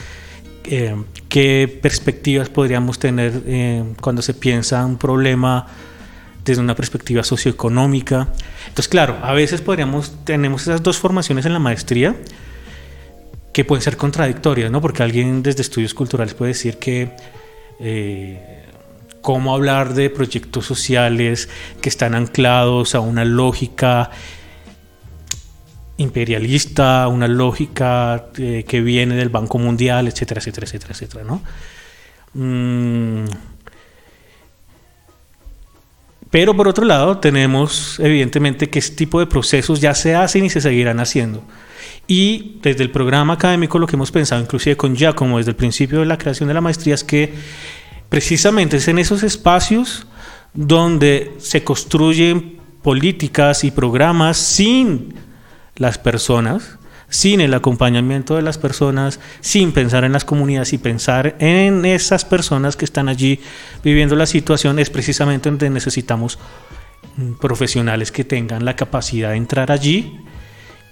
eh, 0.65 0.95
qué 1.29 1.79
perspectivas 1.81 2.49
podríamos 2.49 2.99
tener 2.99 3.41
eh, 3.45 3.83
cuando 4.01 4.21
se 4.21 4.33
piensa 4.33 4.85
un 4.85 4.97
problema 4.97 5.67
desde 6.43 6.61
una 6.61 6.75
perspectiva 6.75 7.23
socioeconómica. 7.23 8.29
Entonces, 8.67 8.87
claro, 8.87 9.17
a 9.23 9.33
veces 9.33 9.61
podríamos, 9.61 10.13
tenemos 10.23 10.63
esas 10.63 10.83
dos 10.83 10.97
formaciones 10.97 11.45
en 11.45 11.53
la 11.53 11.59
maestría 11.59 12.15
que 13.55 13.63
pueden 13.63 13.81
ser 13.81 13.95
contradictorias, 13.95 14.69
¿no? 14.69 14.81
Porque 14.81 15.01
alguien 15.01 15.41
desde 15.41 15.61
estudios 15.61 15.93
culturales 15.93 16.33
puede 16.33 16.51
decir 16.51 16.77
que 16.77 17.11
eh, 17.79 18.65
cómo 19.21 19.55
hablar 19.55 19.93
de 19.93 20.09
proyectos 20.09 20.65
sociales 20.65 21.47
que 21.79 21.87
están 21.87 22.15
anclados 22.15 22.95
a 22.95 22.99
una 22.99 23.23
lógica 23.23 24.11
imperialista, 25.95 27.07
una 27.07 27.29
lógica 27.29 28.25
eh, 28.37 28.65
que 28.67 28.81
viene 28.81 29.15
del 29.15 29.29
Banco 29.29 29.57
Mundial, 29.57 30.09
etcétera, 30.09 30.39
etcétera, 30.41 30.67
etcétera, 30.67 30.93
etcétera, 30.93 31.23
¿no? 31.23 31.41
Mm. 32.33 33.25
Pero 36.29 36.57
por 36.57 36.67
otro 36.67 36.83
lado, 36.83 37.19
tenemos 37.19 38.01
evidentemente 38.01 38.69
que 38.69 38.79
este 38.79 38.97
tipo 38.97 39.21
de 39.21 39.27
procesos 39.27 39.79
ya 39.79 39.93
se 39.93 40.13
hacen 40.13 40.43
y 40.43 40.49
se 40.49 40.59
seguirán 40.59 40.99
haciendo. 40.99 41.41
Y 42.07 42.59
desde 42.61 42.83
el 42.83 42.91
programa 42.91 43.33
académico 43.33 43.79
lo 43.79 43.87
que 43.87 43.95
hemos 43.95 44.11
pensado, 44.11 44.41
inclusive 44.41 44.77
con 44.77 44.95
Giacomo, 44.95 45.37
desde 45.37 45.51
el 45.51 45.55
principio 45.55 45.99
de 45.99 46.05
la 46.05 46.17
creación 46.17 46.47
de 46.47 46.53
la 46.53 46.61
maestría, 46.61 46.93
es 46.93 47.03
que 47.03 47.33
precisamente 48.09 48.77
es 48.77 48.87
en 48.87 48.99
esos 48.99 49.23
espacios 49.23 50.05
donde 50.53 51.33
se 51.39 51.63
construyen 51.63 52.59
políticas 52.83 53.63
y 53.63 53.71
programas 53.71 54.37
sin 54.37 55.15
las 55.75 55.97
personas, 55.97 56.77
sin 57.09 57.41
el 57.41 57.53
acompañamiento 57.53 58.35
de 58.35 58.43
las 58.43 58.57
personas, 58.57 59.19
sin 59.41 59.71
pensar 59.71 60.03
en 60.03 60.11
las 60.11 60.25
comunidades 60.25 60.73
y 60.73 60.77
pensar 60.77 61.35
en 61.39 61.85
esas 61.85 62.25
personas 62.25 62.75
que 62.75 62.85
están 62.85 63.09
allí 63.09 63.39
viviendo 63.83 64.15
la 64.15 64.27
situación, 64.27 64.77
es 64.77 64.89
precisamente 64.91 65.49
donde 65.49 65.69
necesitamos 65.69 66.37
profesionales 67.41 68.11
que 68.11 68.23
tengan 68.23 68.65
la 68.65 68.75
capacidad 68.75 69.31
de 69.31 69.37
entrar 69.37 69.71
allí 69.71 70.19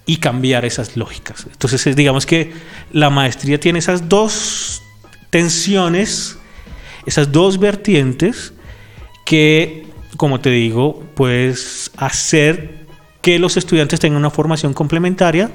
y 0.05 0.17
cambiar 0.17 0.65
esas 0.65 0.97
lógicas. 0.97 1.45
Entonces, 1.49 1.95
digamos 1.95 2.25
que 2.25 2.53
la 2.91 3.09
maestría 3.09 3.59
tiene 3.59 3.79
esas 3.79 4.09
dos 4.09 4.81
tensiones, 5.29 6.37
esas 7.05 7.31
dos 7.31 7.59
vertientes 7.59 8.53
que, 9.25 9.87
como 10.17 10.39
te 10.39 10.49
digo, 10.49 11.03
puedes 11.15 11.91
hacer 11.97 12.83
que 13.21 13.39
los 13.39 13.55
estudiantes 13.55 13.99
tengan 13.99 14.19
una 14.19 14.29
formación 14.29 14.73
complementaria, 14.73 15.49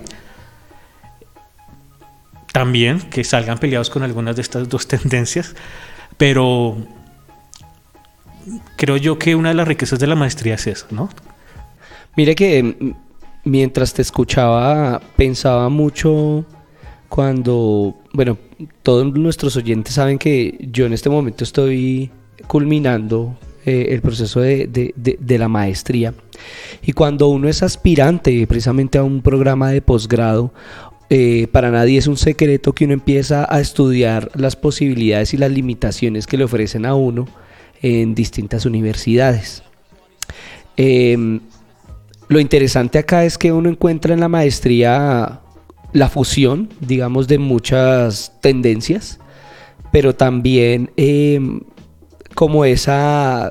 también 2.52 3.00
que 3.02 3.22
salgan 3.24 3.58
peleados 3.58 3.90
con 3.90 4.02
algunas 4.02 4.36
de 4.36 4.42
estas 4.42 4.68
dos 4.68 4.88
tendencias, 4.88 5.54
pero 6.16 6.76
creo 8.76 8.96
yo 8.96 9.18
que 9.18 9.34
una 9.34 9.50
de 9.50 9.54
las 9.54 9.68
riquezas 9.68 9.98
de 9.98 10.06
la 10.06 10.14
maestría 10.14 10.54
es 10.54 10.66
eso, 10.66 10.86
¿no? 10.90 11.10
Mire 12.16 12.34
que 12.34 12.62
mm, 12.62 13.07
mientras 13.48 13.94
te 13.94 14.02
escuchaba 14.02 15.00
pensaba 15.16 15.68
mucho 15.68 16.44
cuando, 17.08 17.96
bueno, 18.12 18.36
todos 18.82 19.12
nuestros 19.14 19.56
oyentes 19.56 19.94
saben 19.94 20.18
que 20.18 20.68
yo 20.70 20.86
en 20.86 20.92
este 20.92 21.08
momento 21.08 21.44
estoy 21.44 22.10
culminando 22.46 23.36
eh, 23.64 23.86
el 23.90 24.02
proceso 24.02 24.40
de, 24.40 25.36
la 25.38 25.48
maestría. 25.48 26.14
Y 26.82 26.92
cuando 26.92 27.28
uno 27.28 27.48
es 27.48 27.62
aspirante 27.62 28.46
precisamente 28.46 28.98
a 28.98 29.04
un 29.04 29.22
programa 29.22 29.70
de 29.70 29.80
posgrado, 29.80 30.52
eh, 31.10 31.46
para 31.50 31.70
nadie 31.70 31.98
es 31.98 32.06
un 32.06 32.18
secreto 32.18 32.74
que 32.74 32.84
uno 32.84 32.92
empieza 32.92 33.46
a 33.48 33.60
estudiar 33.60 34.30
las 34.34 34.56
posibilidades 34.56 35.32
y 35.32 35.38
las 35.38 35.50
limitaciones 35.50 36.26
que 36.26 36.36
le 36.36 36.44
ofrecen 36.44 36.84
a 36.84 36.94
uno 36.94 37.26
en 37.80 38.14
distintas 38.14 38.66
universidades. 38.66 39.62
Em, 40.76 41.40
lo 42.28 42.40
interesante 42.40 42.98
acá 42.98 43.24
es 43.24 43.38
que 43.38 43.52
uno 43.52 43.68
encuentra 43.68 44.14
en 44.14 44.20
la 44.20 44.28
maestría 44.28 45.40
la 45.92 46.08
fusión, 46.08 46.68
digamos, 46.80 47.28
de 47.28 47.38
muchas 47.38 48.32
tendencias, 48.40 49.18
pero 49.90 50.14
también 50.14 50.90
em, 50.96 51.60
como 52.34 52.64
esa 52.64 53.50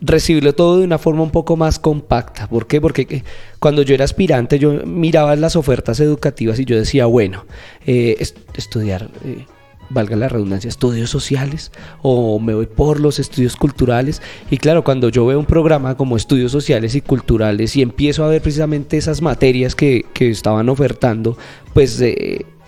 recibirlo 0.00 0.54
todo 0.54 0.78
de 0.78 0.84
una 0.84 0.98
forma 0.98 1.22
un 1.22 1.30
poco 1.30 1.56
más 1.56 1.78
compacta. 1.78 2.48
¿Por 2.48 2.66
qué? 2.66 2.80
Porque 2.80 3.06
eh, 3.08 3.24
cuando 3.58 3.82
yo 3.82 3.94
era 3.94 4.04
aspirante 4.04 4.58
yo 4.58 4.84
miraba 4.84 5.34
las 5.36 5.56
ofertas 5.56 6.00
educativas 6.00 6.58
y 6.58 6.64
yo 6.64 6.76
decía, 6.76 7.06
bueno, 7.06 7.46
eh, 7.86 8.16
estudiar, 8.54 9.10
eh, 9.24 9.46
valga 9.90 10.16
la 10.16 10.28
redundancia, 10.28 10.68
estudios 10.68 11.10
sociales 11.10 11.72
o 12.02 12.38
me 12.38 12.54
voy 12.54 12.66
por 12.66 13.00
los 13.00 13.18
estudios 13.18 13.56
culturales. 13.56 14.22
Y 14.50 14.58
claro, 14.58 14.84
cuando 14.84 15.08
yo 15.08 15.26
veo 15.26 15.38
un 15.38 15.46
programa 15.46 15.96
como 15.96 16.16
estudios 16.16 16.52
sociales 16.52 16.94
y 16.94 17.00
culturales 17.00 17.76
y 17.76 17.82
empiezo 17.82 18.24
a 18.24 18.28
ver 18.28 18.42
precisamente 18.42 18.96
esas 18.96 19.22
materias 19.22 19.74
que, 19.74 20.04
que 20.12 20.30
estaban 20.30 20.68
ofertando, 20.68 21.36
pues 21.74 22.02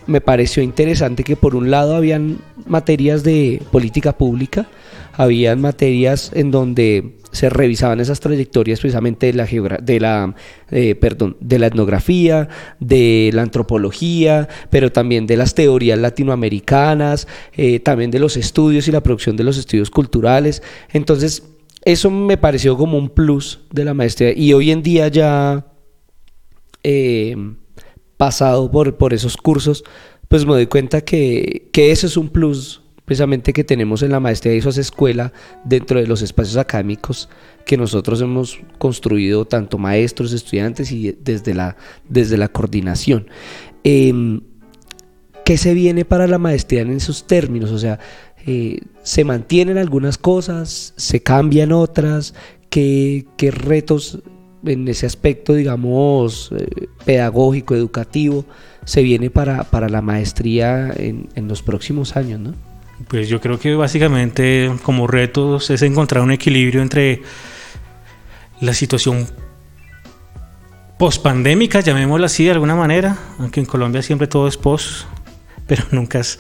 me 0.07 0.21
pareció 0.21 0.63
interesante 0.63 1.25
que 1.25 1.37
por 1.37 1.55
un 1.55 1.71
lado 1.71 1.95
habían 1.95 2.39
materias 2.67 3.23
de 3.23 3.63
política 3.71 4.13
pública, 4.13 4.67
habían 5.21 5.61
materias 5.61 6.31
en 6.35 6.51
donde 6.51 7.19
se 7.31 7.51
revisaban 7.51 8.01
esas 8.01 8.21
trayectorias 8.21 8.81
precisamente 8.81 9.27
de 9.27 9.35
la 9.35 9.47
de 9.83 10.01
la 10.01 10.35
eh, 10.71 10.95
perdón 10.95 11.37
de 11.41 11.59
la 11.59 11.67
etnografía 11.67 12.49
de 12.81 13.31
la 13.35 13.43
antropología 13.43 14.49
pero 14.71 14.91
también 14.91 15.27
de 15.27 15.37
las 15.37 15.55
teorías 15.55 15.99
latinoamericanas 15.99 17.29
eh, 17.55 17.81
también 17.81 18.11
de 18.11 18.19
los 18.19 18.39
estudios 18.39 18.89
y 18.89 18.93
la 18.93 19.03
producción 19.03 19.37
de 19.37 19.45
los 19.45 19.59
estudios 19.59 19.91
culturales. 19.91 20.63
Entonces 20.91 21.43
eso 21.85 22.11
me 22.11 22.39
pareció 22.39 22.79
como 22.79 22.97
un 22.97 23.11
plus 23.11 23.61
de 23.73 23.85
la 23.85 23.93
maestría. 23.93 24.33
Y 24.35 24.55
hoy 24.55 24.71
en 24.71 24.83
día 24.83 25.09
ya 25.09 25.67
eh, 26.83 27.37
pasado 28.17 28.71
por, 28.71 28.97
por 28.97 29.13
esos 29.13 29.37
cursos 29.37 29.85
pues 30.29 30.47
me 30.47 30.53
doy 30.53 30.67
cuenta 30.67 31.03
que, 31.03 31.69
que 31.73 31.91
eso 31.91 32.07
es 32.07 32.17
un 32.17 32.31
plus 32.31 32.81
precisamente 33.11 33.53
que 33.53 33.65
tenemos 33.65 34.05
en 34.05 34.13
la 34.13 34.21
maestría 34.21 34.55
y 34.55 34.59
eso 34.59 34.69
es 34.69 34.79
escuela 34.79 35.33
dentro 35.65 35.99
de 35.99 36.07
los 36.07 36.23
espacios 36.23 36.57
académicos 36.57 37.29
que 37.67 37.77
nosotros 37.77 38.21
hemos 38.21 38.61
construido 38.79 39.45
tanto 39.47 39.79
maestros, 39.79 40.33
estudiantes 40.33 40.93
y 40.93 41.19
desde 41.21 41.53
la, 41.53 41.77
desde 42.09 42.37
la 42.37 42.47
coordinación. 42.47 43.27
Em, 43.83 44.43
¿Qué 45.45 45.57
se 45.59 45.75
viene 45.75 46.05
para 46.05 46.29
la 46.29 46.39
maestría 46.39 46.83
en 46.83 46.93
esos 46.93 47.27
términos? 47.27 47.73
O 47.73 47.81
sea, 47.81 47.99
eh, 48.47 48.79
¿se 49.03 49.25
mantienen 49.25 49.77
algunas 49.77 50.17
cosas? 50.17 50.95
¿Se 50.97 51.21
cambian 51.21 51.73
otras? 51.73 52.33
¿Qué, 52.69 53.27
qué 53.37 53.51
retos 53.51 54.21
en 54.65 54.87
ese 54.87 55.07
aspecto, 55.07 55.55
digamos, 55.55 56.53
eh, 56.57 56.87
pedagógico, 57.05 57.75
educativo, 57.75 58.45
se 58.85 59.03
viene 59.03 59.31
para, 59.31 59.65
para 59.65 59.89
la 59.89 60.01
maestría 60.01 60.93
en, 60.97 61.29
en 61.35 61.49
los 61.49 61.61
próximos 61.61 62.17
años, 62.17 62.39
¿no? 62.39 62.70
Pues 63.09 63.29
yo 63.29 63.41
creo 63.41 63.59
que 63.59 63.75
básicamente 63.75 64.71
como 64.83 65.07
retos 65.07 65.71
es 65.71 65.83
encontrar 65.83 66.23
un 66.23 66.33
equilibrio 66.33 66.83
entre 66.83 67.23
la 68.61 68.75
situación 68.75 69.27
pospandémica, 70.99 71.81
llamémosla 71.81 72.27
así 72.27 72.45
de 72.45 72.51
alguna 72.51 72.75
manera, 72.75 73.17
aunque 73.39 73.61
en 73.61 73.67
Colombia 73.67 74.03
siempre 74.03 74.27
todo 74.27 74.47
es 74.47 74.57
post, 74.57 75.07
pero 75.67 75.85
nunca 75.93 76.21
es... 76.21 76.39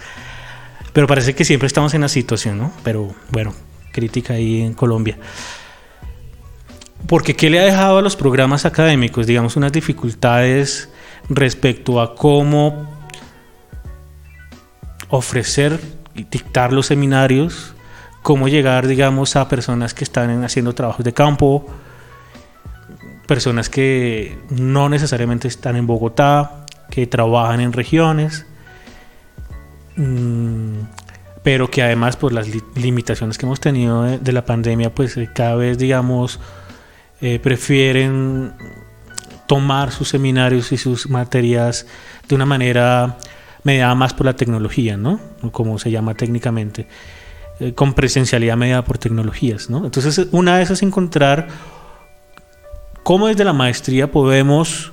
Pero 0.93 1.07
parece 1.07 1.35
que 1.35 1.45
siempre 1.45 1.67
estamos 1.67 1.95
en 1.95 2.03
la 2.03 2.09
situación, 2.09 2.59
¿no? 2.59 2.73
Pero 2.83 3.15
bueno, 3.31 3.55
crítica 3.93 4.35
ahí 4.35 4.61
en 4.61 4.75
Colombia. 4.75 5.19
Porque 7.07 7.35
¿qué 7.35 7.49
le 7.49 7.59
ha 7.61 7.65
dejado 7.65 7.99
a 7.99 8.03
los 8.03 8.17
programas 8.17 8.67
académicos? 8.67 9.27
Digamos, 9.27 9.57
unas 9.57 9.73
dificultades 9.73 10.91
respecto 11.29 12.01
a 12.01 12.15
cómo 12.15 12.89
ofrecer 15.09 15.81
dictar 16.15 16.73
los 16.73 16.87
seminarios, 16.87 17.75
cómo 18.23 18.49
llegar, 18.49 18.87
digamos, 18.87 19.37
a 19.37 19.49
personas 19.49 19.95
que 19.95 20.05
están 20.05 20.45
haciendo 20.45 20.75
trabajos 20.75 21.05
de 21.05 21.13
campo, 21.13 21.67
personas 23.27 23.69
que 23.69 24.39
no 24.51 24.89
necesariamente 24.89 25.49
están 25.49 25.77
en 25.77 25.87
Bogotá, 25.87 26.67
que 26.91 27.07
trabajan 27.07 27.61
en 27.61 27.73
regiones, 27.73 28.47
mm, 29.97 30.81
pero 31.43 31.71
que 31.71 31.83
además 31.83 32.17
por 32.17 32.33
las 32.33 32.49
limitaciones 32.77 33.39
que 33.39 33.47
hemos 33.47 33.61
tenido 33.61 34.03
de, 34.03 34.33
la 34.33 34.45
pandemia, 34.45 34.95
pues 34.95 35.17
eh, 35.17 35.31
cada 35.35 35.55
vez, 35.55 35.79
digamos, 35.79 36.41
eh, 37.21 37.39
prefieren 37.39 38.53
tomar 39.47 39.91
sus 39.91 40.09
seminarios 40.09 40.73
y 40.73 40.77
sus 40.77 41.09
materias 41.09 41.87
de 42.29 42.35
una 42.35 42.47
manera 42.47 43.19
mediada 43.65 43.95
más 43.95 44.15
por 44.15 44.27
la 44.27 44.35
tecnología, 44.35 44.97
¿no? 44.97 45.21
Como 45.53 45.79
se 45.79 45.91
llama 45.91 46.15
técnicamente, 46.15 46.87
eh, 47.61 47.75
con 47.75 47.95
presencialidad 47.95 48.57
mediada 48.57 48.85
por 48.85 48.99
tecnologías, 48.99 49.71
¿no? 49.71 49.85
Entonces, 49.85 50.29
una 50.33 50.57
de 50.57 50.63
esas 50.63 50.79
es 50.79 50.83
encontrar 50.83 51.49
cómo 53.03 53.29
desde 53.29 53.45
la 53.45 53.53
maestría 53.53 54.11
podemos 54.11 54.93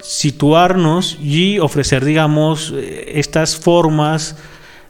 situarnos 0.00 1.18
y 1.20 1.58
ofrecer, 1.58 2.04
digamos, 2.04 2.72
eh, 2.74 3.12
estas 3.16 3.56
formas 3.56 4.36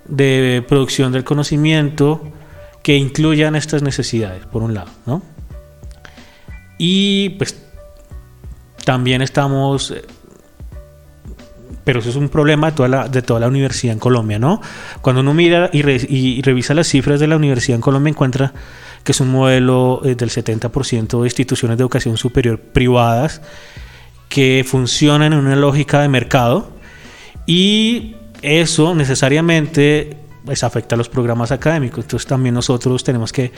de 0.06 0.64
producción 0.66 1.12
del 1.12 1.24
conocimiento 1.24 2.22
que 2.82 2.96
incluyan 2.96 3.56
estas 3.56 3.82
necesidades, 3.82 4.46
por 4.46 4.62
un 4.62 4.74
lado, 4.74 4.90
¿no? 5.06 5.22
Y 6.78 7.30
pues 7.30 7.60
también 8.84 9.20
estamos, 9.20 9.90
eh, 9.90 10.02
pero 11.88 12.00
eso 12.00 12.10
es 12.10 12.16
un 12.16 12.28
problema 12.28 12.66
de 12.66 12.76
toda 12.76 12.88
la, 12.90 13.08
de 13.08 13.22
toda 13.22 13.40
la 13.40 13.48
universidad 13.48 13.94
en 13.94 13.98
Colombia, 13.98 14.38
¿no? 14.38 14.60
Cuando 15.00 15.22
uno 15.22 15.32
mira 15.32 15.70
y, 15.72 16.42
revisa 16.42 16.74
las 16.74 16.86
cifras 16.86 17.18
de 17.18 17.26
la 17.26 17.36
universidad 17.36 17.76
en 17.76 17.80
Colombia, 17.80 18.10
encuentra 18.10 18.52
que 19.02 19.12
es 19.12 19.20
un 19.20 19.30
modelo 19.30 20.02
eh, 20.04 20.14
del 20.14 20.28
70% 20.28 21.18
de 21.18 21.26
instituciones 21.26 21.78
de 21.78 21.82
educación 21.82 22.18
superior 22.18 22.60
privadas 22.60 23.40
que 24.28 24.66
funcionan 24.68 25.32
en 25.32 25.38
una 25.38 25.56
lógica 25.56 26.02
de 26.02 26.10
mercado 26.10 26.72
y 27.46 28.16
eso 28.42 28.94
necesariamente 28.94 30.18
pues, 30.44 30.64
afecta 30.64 30.94
a 30.94 30.98
los 30.98 31.08
programas 31.08 31.52
académicos. 31.52 32.04
Entonces 32.04 32.26
también 32.26 32.54
nosotros 32.54 33.02
tenemos 33.02 33.32
que 33.32 33.50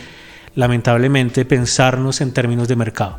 lamentablemente 0.55 1.45
pensarnos 1.45 2.21
en 2.21 2.33
términos 2.33 2.69
de 2.69 2.77
mercado. 2.77 3.19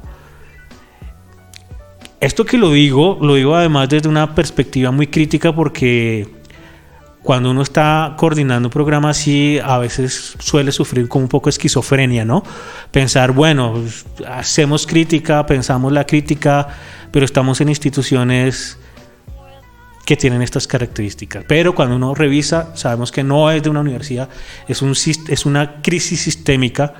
Esto 2.21 2.45
que 2.45 2.59
lo 2.59 2.71
digo, 2.71 3.17
lo 3.19 3.33
digo 3.33 3.55
además 3.55 3.89
desde 3.89 4.07
una 4.07 4.35
perspectiva 4.35 4.91
muy 4.91 5.07
crítica 5.07 5.55
porque 5.55 6.27
cuando 7.23 7.49
uno 7.49 7.63
está 7.63 8.13
coordinando 8.15 8.67
un 8.67 8.71
programa 8.71 9.09
así, 9.09 9.59
a 9.63 9.79
veces 9.79 10.35
suele 10.37 10.71
sufrir 10.71 11.07
como 11.07 11.25
un 11.25 11.29
poco 11.29 11.49
esquizofrenia, 11.49 12.23
¿no? 12.23 12.43
Pensar, 12.91 13.31
bueno, 13.31 13.73
hacemos 14.27 14.85
crítica, 14.85 15.43
pensamos 15.47 15.91
la 15.91 16.05
crítica, 16.05 16.67
pero 17.11 17.25
estamos 17.25 17.59
en 17.59 17.69
instituciones 17.69 18.77
que 20.05 20.15
tienen 20.15 20.43
estas 20.43 20.67
características. 20.67 21.43
Pero 21.47 21.73
cuando 21.73 21.95
uno 21.95 22.13
revisa, 22.13 22.75
sabemos 22.75 23.11
que 23.11 23.23
no 23.23 23.49
es 23.49 23.63
de 23.63 23.69
una 23.69 23.79
universidad, 23.81 24.29
es, 24.67 24.83
un, 24.83 24.91
es 24.91 25.45
una 25.47 25.81
crisis 25.81 26.21
sistémica, 26.21 26.93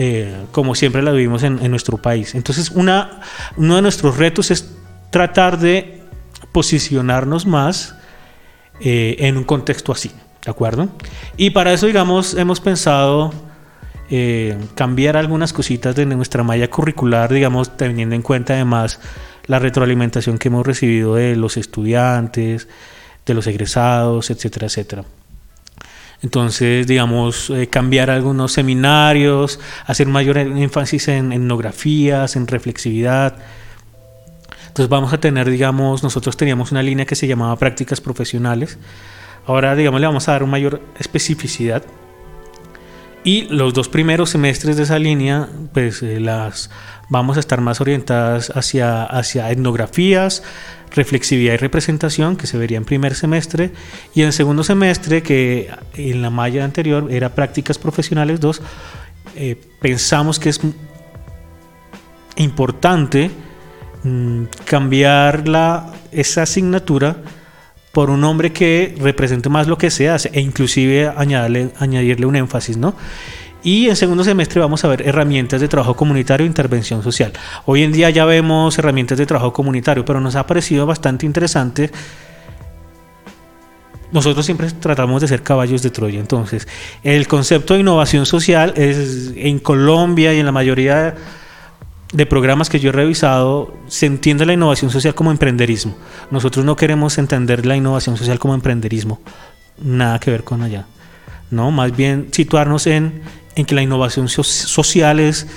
eh, 0.00 0.46
como 0.52 0.76
siempre 0.76 1.02
la 1.02 1.10
vivimos 1.10 1.42
en, 1.42 1.70
nuestro 1.70 1.98
país. 1.98 2.36
Entonces, 2.36 2.70
una, 2.70 3.20
uno 3.56 3.74
de 3.74 3.82
nuestros 3.82 4.16
retos 4.16 4.52
es 4.52 4.72
tratar 5.10 5.58
de 5.58 6.02
posicionarnos 6.52 7.46
más 7.46 7.96
eh, 8.80 9.16
en 9.18 9.36
un 9.36 9.42
contexto 9.42 9.90
así, 9.90 10.12
¿de 10.44 10.50
acuerdo? 10.52 10.88
Y 11.36 11.50
para 11.50 11.72
eso, 11.72 11.86
digamos, 11.86 12.34
hemos 12.34 12.60
pensado 12.60 13.32
eh, 14.08 14.56
cambiar 14.76 15.16
algunas 15.16 15.52
cositas 15.52 15.96
de 15.96 16.06
nuestra 16.06 16.44
malla 16.44 16.70
curricular, 16.70 17.32
digamos, 17.32 17.76
teniendo 17.76 18.14
en 18.14 18.22
cuenta 18.22 18.54
además 18.54 19.00
la 19.46 19.58
retroalimentación 19.58 20.38
que 20.38 20.46
hemos 20.46 20.64
recibido 20.64 21.16
de 21.16 21.34
los 21.34 21.56
estudiantes, 21.56 22.68
de 23.26 23.34
los 23.34 23.48
egresados, 23.48 24.30
etcétera, 24.30 24.68
etcétera. 24.68 25.04
Entonces, 26.22 26.86
digamos, 26.86 27.50
eh, 27.50 27.68
cambiar 27.68 28.10
algunos 28.10 28.52
seminarios, 28.52 29.60
hacer 29.86 30.08
mayor 30.08 30.38
énfasis 30.38 31.08
en 31.08 31.32
etnografías, 31.32 32.34
en 32.34 32.46
reflexividad. 32.46 33.36
Entonces 34.66 34.88
vamos 34.88 35.12
a 35.12 35.18
tener, 35.18 35.48
digamos, 35.48 36.02
nosotros 36.02 36.36
teníamos 36.36 36.72
una 36.72 36.82
línea 36.82 37.06
que 37.06 37.14
se 37.14 37.26
llamaba 37.26 37.56
prácticas 37.56 38.00
profesionales. 38.00 38.78
Ahora, 39.46 39.74
digamos, 39.74 40.00
le 40.00 40.06
vamos 40.06 40.28
a 40.28 40.32
dar 40.32 40.42
una 40.42 40.52
mayor 40.52 40.82
especificidad. 40.98 41.84
Y 43.24 43.42
los 43.42 43.74
dos 43.74 43.88
primeros 43.88 44.30
semestres 44.30 44.76
de 44.76 44.84
esa 44.84 44.98
línea, 44.98 45.48
pues 45.72 46.02
eh, 46.02 46.20
las 46.20 46.70
vamos 47.08 47.36
a 47.36 47.40
estar 47.40 47.60
más 47.60 47.80
orientadas 47.80 48.50
hacia, 48.54 49.04
hacia 49.04 49.50
etnografías, 49.50 50.42
reflexividad 50.94 51.54
y 51.54 51.56
representación, 51.56 52.36
que 52.36 52.46
se 52.46 52.58
vería 52.58 52.78
en 52.78 52.84
primer 52.84 53.14
semestre, 53.14 53.72
y 54.14 54.22
en 54.22 54.32
segundo 54.32 54.62
semestre, 54.62 55.22
que 55.22 55.70
en 55.94 56.22
la 56.22 56.30
malla 56.30 56.64
anterior 56.64 57.08
era 57.10 57.34
prácticas 57.34 57.76
profesionales 57.78 58.40
2, 58.40 58.62
eh, 59.36 59.56
pensamos 59.80 60.38
que 60.38 60.48
es 60.50 60.60
importante 62.36 63.30
mm, 64.04 64.44
cambiar 64.64 65.48
la, 65.48 65.92
esa 66.12 66.42
asignatura 66.42 67.16
por 67.92 68.10
un 68.10 68.20
nombre 68.20 68.52
que 68.52 68.94
represente 69.00 69.48
más 69.48 69.66
lo 69.66 69.78
que 69.78 69.90
se 69.90 70.08
hace 70.08 70.30
e 70.32 70.40
inclusive 70.40 71.12
añadirle, 71.16 71.70
añadirle 71.78 72.26
un 72.26 72.36
énfasis, 72.36 72.76
¿no? 72.76 72.94
Y 73.62 73.88
en 73.88 73.96
segundo 73.96 74.22
semestre 74.22 74.60
vamos 74.60 74.84
a 74.84 74.88
ver 74.88 75.06
herramientas 75.06 75.60
de 75.60 75.68
trabajo 75.68 75.94
comunitario 75.94 76.44
e 76.44 76.46
intervención 76.46 77.02
social. 77.02 77.32
Hoy 77.66 77.82
en 77.82 77.92
día 77.92 78.08
ya 78.10 78.24
vemos 78.24 78.78
herramientas 78.78 79.18
de 79.18 79.26
trabajo 79.26 79.52
comunitario, 79.52 80.04
pero 80.04 80.20
nos 80.20 80.36
ha 80.36 80.46
parecido 80.46 80.86
bastante 80.86 81.26
interesante. 81.26 81.90
Nosotros 84.12 84.46
siempre 84.46 84.70
tratamos 84.70 85.20
de 85.20 85.28
ser 85.28 85.42
caballos 85.42 85.82
de 85.82 85.90
Troya. 85.90 86.20
Entonces, 86.20 86.68
el 87.02 87.26
concepto 87.26 87.74
de 87.74 87.80
innovación 87.80 88.26
social 88.26 88.72
es 88.76 89.32
en 89.36 89.58
Colombia 89.58 90.32
y 90.32 90.38
en 90.38 90.46
la 90.46 90.52
mayoría 90.52 91.16
de 92.12 92.26
programas 92.26 92.68
que 92.70 92.80
yo 92.80 92.90
he 92.90 92.92
revisado, 92.92 93.74
se 93.86 94.06
entiende 94.06 94.46
la 94.46 94.54
innovación 94.54 94.90
social 94.90 95.14
como 95.14 95.30
emprenderismo. 95.30 95.96
Nosotros 96.30 96.64
no 96.64 96.76
queremos 96.76 97.18
entender 97.18 97.66
la 97.66 97.76
innovación 97.76 98.16
social 98.16 98.38
como 98.38 98.54
emprenderismo. 98.54 99.20
Nada 99.80 100.18
que 100.18 100.30
ver 100.30 100.44
con 100.44 100.62
allá. 100.62 100.86
¿no? 101.50 101.70
Más 101.70 101.96
bien 101.96 102.28
situarnos 102.32 102.86
en 102.86 103.22
en 103.58 103.66
que 103.66 103.74
la 103.74 103.82
innovación 103.82 104.28
social 104.28 105.18
es 105.18 105.48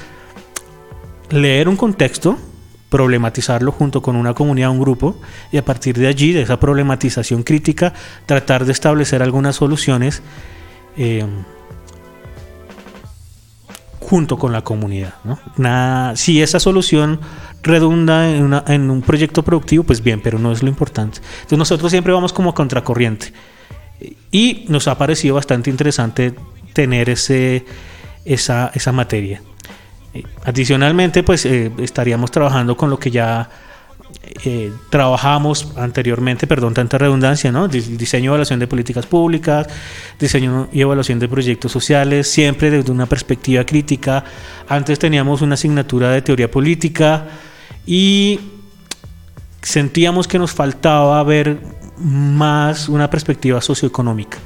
leer 1.29 1.69
un 1.69 1.77
contexto, 1.77 2.37
problematizarlo 2.89 3.71
junto 3.71 4.01
con 4.01 4.15
una 4.15 4.33
comunidad, 4.33 4.71
un 4.71 4.79
grupo, 4.79 5.21
y 5.51 5.57
a 5.57 5.63
partir 5.63 5.97
de 5.99 6.07
allí, 6.07 6.33
de 6.33 6.41
esa 6.41 6.59
problematización 6.59 7.43
crítica, 7.43 7.93
tratar 8.25 8.65
de 8.65 8.71
establecer 8.71 9.21
algunas 9.21 9.55
soluciones 9.55 10.23
eh, 10.97 11.23
junto 14.11 14.37
con 14.37 14.51
la 14.51 14.61
comunidad. 14.61 15.13
si 16.15 16.41
esa 16.41 16.59
solución 16.59 17.21
redunda 17.63 18.29
en, 18.29 18.53
en, 18.67 18.91
un 18.91 19.01
proyecto 19.01 19.41
productivo, 19.41 19.85
pues 19.85 20.03
bien, 20.03 20.19
pero 20.19 20.37
no 20.37 20.51
es 20.51 20.61
lo 20.61 20.67
importante. 20.67 21.19
Entonces 21.35 21.57
nosotros 21.57 21.91
siempre 21.91 22.11
vamos 22.11 22.33
como 22.33 22.53
contracorriente. 22.53 23.31
Y 24.29 24.65
nos 24.67 24.89
ha 24.89 24.97
parecido 24.97 25.35
bastante 25.35 25.69
interesante 25.69 26.33
tener 26.73 27.09
ese, 27.09 27.63
esa, 28.25 28.69
esa 28.73 28.91
materia. 28.91 29.41
Eh, 30.13 30.23
adicionalmente, 30.43 31.23
pues 31.23 31.45
eh, 31.45 31.71
estaríamos 31.77 32.31
trabajando 32.31 32.75
con 32.75 32.89
lo 32.89 32.99
que 32.99 33.11
ya 33.11 33.49
eh, 34.43 34.71
trabajamos 34.89 35.73
anteriormente, 35.77 36.47
perdón, 36.47 36.73
tanta 36.73 36.97
redundancia, 36.97 37.51
¿no? 37.51 37.67
Diseño 37.67 38.25
y 38.25 38.27
evaluación 38.27 38.59
de 38.59 38.67
políticas 38.67 39.05
públicas, 39.05 39.67
diseño 40.19 40.69
y 40.71 40.81
evaluación 40.81 41.19
de 41.19 41.27
proyectos 41.27 41.71
sociales, 41.71 42.27
siempre 42.31 42.71
desde 42.71 42.91
una 42.91 43.05
perspectiva 43.05 43.65
crítica. 43.65 44.23
Antes 44.67 44.99
teníamos 44.99 45.41
una 45.41 45.55
asignatura 45.55 46.11
de 46.11 46.21
teoría 46.21 46.49
política 46.49 47.27
y 47.85 48.39
sentíamos 49.61 50.27
que 50.27 50.39
nos 50.39 50.51
faltaba 50.51 51.21
ver 51.23 51.59
más 51.97 52.89
una 52.89 53.09
perspectiva 53.09 53.61
socioeconómica 53.61 54.37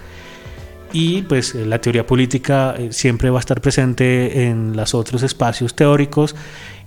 y 0.95 1.23
pues 1.23 1.54
la 1.56 1.80
teoría 1.80 2.08
política 2.08 2.73
eh, 2.78 2.88
siempre 2.93 3.30
va 3.30 3.39
a 3.39 3.41
estar 3.41 3.60
presente 3.60 4.47
en 4.47 4.78
los 4.78 4.93
otros 4.93 5.23
espacios 5.23 5.75
teóricos. 5.75 6.36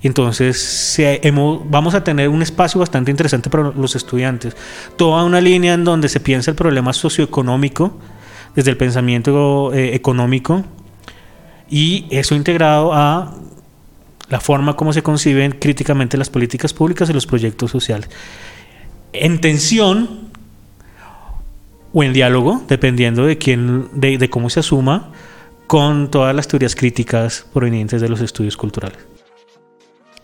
Entonces 0.02 0.96
vamos 1.64 1.94
a 1.94 2.04
tener 2.04 2.28
un 2.28 2.42
espacio 2.42 2.78
bastante 2.78 3.11
interesante 3.11 3.50
para 3.50 3.72
los 3.72 3.96
estudiantes. 3.96 4.56
Toda 4.96 5.24
una 5.24 5.40
línea 5.40 5.74
en 5.74 5.84
donde 5.84 6.08
se 6.08 6.20
piensa 6.20 6.50
el 6.50 6.56
problema 6.56 6.92
socioeconómico 6.92 7.98
desde 8.54 8.70
el 8.70 8.76
pensamiento 8.76 9.72
eh, 9.74 9.94
económico 9.94 10.64
y 11.68 12.06
eso 12.11 12.34
integrado 12.34 12.92
a 12.92 13.34
la 14.28 14.40
forma 14.40 14.76
como 14.76 14.92
se 14.92 15.02
conciben 15.02 15.52
críticamente 15.52 16.16
las 16.16 16.30
políticas 16.30 16.72
públicas 16.72 17.11
y 17.11 17.12
los 17.12 17.26
proyectos 17.26 17.70
sociales. 17.70 18.08
En 19.12 19.40
tensión 19.40 20.28
o 21.92 22.02
en 22.02 22.12
diálogo, 22.12 22.62
dependiendo 22.68 23.24
de 23.24 23.38
quién, 23.38 23.88
de, 23.92 24.30
cómo 24.30 24.50
se 24.50 24.61
asuma, 24.61 25.11
con 25.66 26.11
todas 26.11 26.34
las 26.34 26.48
teorías 26.48 26.74
críticas 26.74 27.46
provenientes 27.52 28.00
de 28.00 28.08
los 28.08 28.20
estudios 28.20 28.56
culturales. 28.56 28.98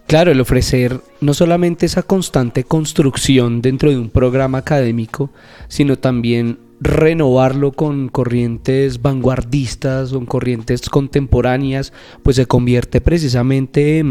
Claro, 0.06 0.30
el 0.30 0.40
ofrecer 0.40 1.00
no 1.20 1.32
solamente 1.32 1.86
esa 1.86 2.02
constante 2.02 2.64
construcción 2.64 3.62
dentro 3.62 3.90
de 3.90 3.98
un 3.98 4.10
programa 4.10 4.58
académico, 4.58 5.30
sino 5.68 5.96
también 5.96 6.58
renovarlo 6.80 7.72
con 7.72 8.08
corrientes 8.08 9.00
vanguardistas, 9.00 10.12
con 10.12 10.26
corrientes 10.26 10.90
contemporáneas, 10.90 11.92
pues 12.22 12.36
se 12.36 12.46
convierte 12.46 13.00
precisamente 13.00 14.04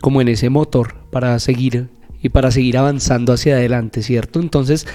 como 0.00 0.20
en 0.20 0.28
ese 0.28 0.50
motor 0.50 0.94
para 1.10 1.38
seguir 1.40 1.88
y 2.22 2.28
para 2.28 2.50
seguir 2.50 2.78
avanzando 2.78 3.32
hacia 3.32 3.56
adelante, 3.56 4.02
¿cierto? 4.02 4.40
Entonces, 4.40 4.86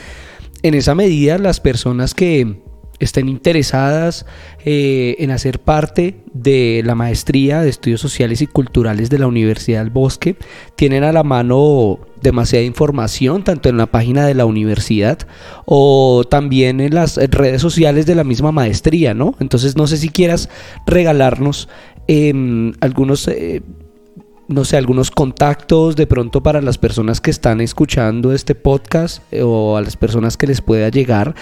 en 0.63 0.73
esa 0.73 0.95
medida 0.95 1.37
las 1.37 1.59
personas 1.59 2.13
que, 2.13 2.61
estén 2.99 3.29
interesadas 3.29 4.25
eh, 4.63 5.15
en 5.19 5.31
hacer 5.31 5.59
parte 5.59 6.21
de 6.33 6.81
la 6.85 6.95
maestría 6.95 7.61
de 7.61 7.69
estudios 7.69 8.01
sociales 8.01 8.41
y 8.41 8.47
culturales 8.47 9.09
de 9.09 9.19
la 9.19 9.27
Universidad 9.27 9.79
del 9.79 9.89
Bosque, 9.89 10.37
tienen 10.75 11.03
a 11.03 11.11
la 11.11 11.23
mano 11.23 11.99
demasiada 12.21 12.65
información, 12.65 13.43
tanto 13.43 13.69
en 13.69 13.77
la 13.77 13.85
página 13.85 14.25
de 14.25 14.33
la 14.33 14.45
universidad 14.45 15.19
o 15.65 16.23
también 16.29 16.81
en 16.81 16.95
las 16.95 17.17
redes 17.17 17.61
sociales 17.61 18.05
de 18.05 18.15
la 18.15 18.23
misma 18.23 18.51
maestría, 18.51 19.13
¿no? 19.13 19.35
Entonces 19.39 19.75
no 19.75 19.87
sé 19.87 19.97
si 19.97 20.09
quieras 20.09 20.49
regalarnos 20.85 21.69
em, 22.07 22.73
algunos... 22.81 23.27
Eh, 23.27 23.61
no 24.47 24.63
sé, 24.63 24.77
algunos 24.77 25.09
contactos 25.09 25.95
de 25.95 26.05
pronto 26.05 26.43
para 26.43 26.61
las 26.61 26.77
personas 26.77 27.19
que 27.19 27.31
están 27.31 27.61
escuchando 27.61 28.31
este 28.31 28.53
podcast 28.53 29.21
eh, 29.31 29.41
o 29.41 29.75
a 29.75 29.81
las 29.81 29.97
personas 29.97 30.37
que 30.37 30.45
les 30.45 30.61
pueda 30.61 30.89
llegar 30.89 31.33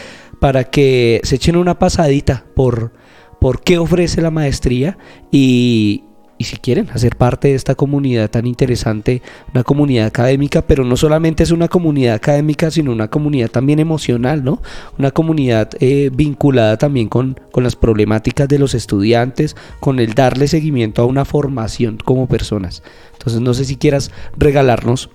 para 0.43 0.65
que 0.65 1.21
se 1.23 1.35
echen 1.35 1.55
una 1.55 1.79
pasadita 1.79 2.43
por, 2.53 2.91
por 3.39 3.61
qué 3.61 3.77
ofrece 3.77 4.21
la 4.21 4.29
maestría 4.29 4.97
y, 5.31 6.03
y 6.37 6.43
si 6.43 6.57
quieren 6.57 6.89
hacer 6.89 7.15
parte 7.15 7.47
de 7.47 7.53
esta 7.53 7.75
comunidad 7.75 8.29
tan 8.29 8.45
interesante, 8.45 9.21
una 9.53 9.63
comunidad 9.63 10.07
académica, 10.07 10.61
pero 10.61 10.83
no 10.83 10.97
solamente 10.97 11.43
es 11.43 11.51
una 11.51 11.69
comunidad 11.69 12.15
académica, 12.15 12.71
sino 12.71 12.91
una 12.91 13.07
comunidad 13.07 13.51
también 13.51 13.79
emocional, 13.79 14.43
¿no? 14.43 14.61
Una 14.99 15.11
comunidad 15.11 15.69
eh, 15.79 16.11
vinculada 16.13 16.75
también 16.75 17.07
con, 17.07 17.39
con 17.53 17.63
las 17.63 17.77
problemáticas 17.77 18.49
de 18.49 18.59
los 18.59 18.73
estudiantes, 18.73 19.55
con 19.79 20.01
el 20.01 20.13
darle 20.13 20.49
seguimiento 20.49 21.03
a 21.03 21.05
una 21.05 21.23
formación 21.23 21.99
como 22.03 22.27
personas. 22.27 22.83
Entonces 23.13 23.39
no 23.39 23.53
sé 23.53 23.63
si 23.63 23.77
quieras 23.77 24.11
regalarnos 24.35 25.09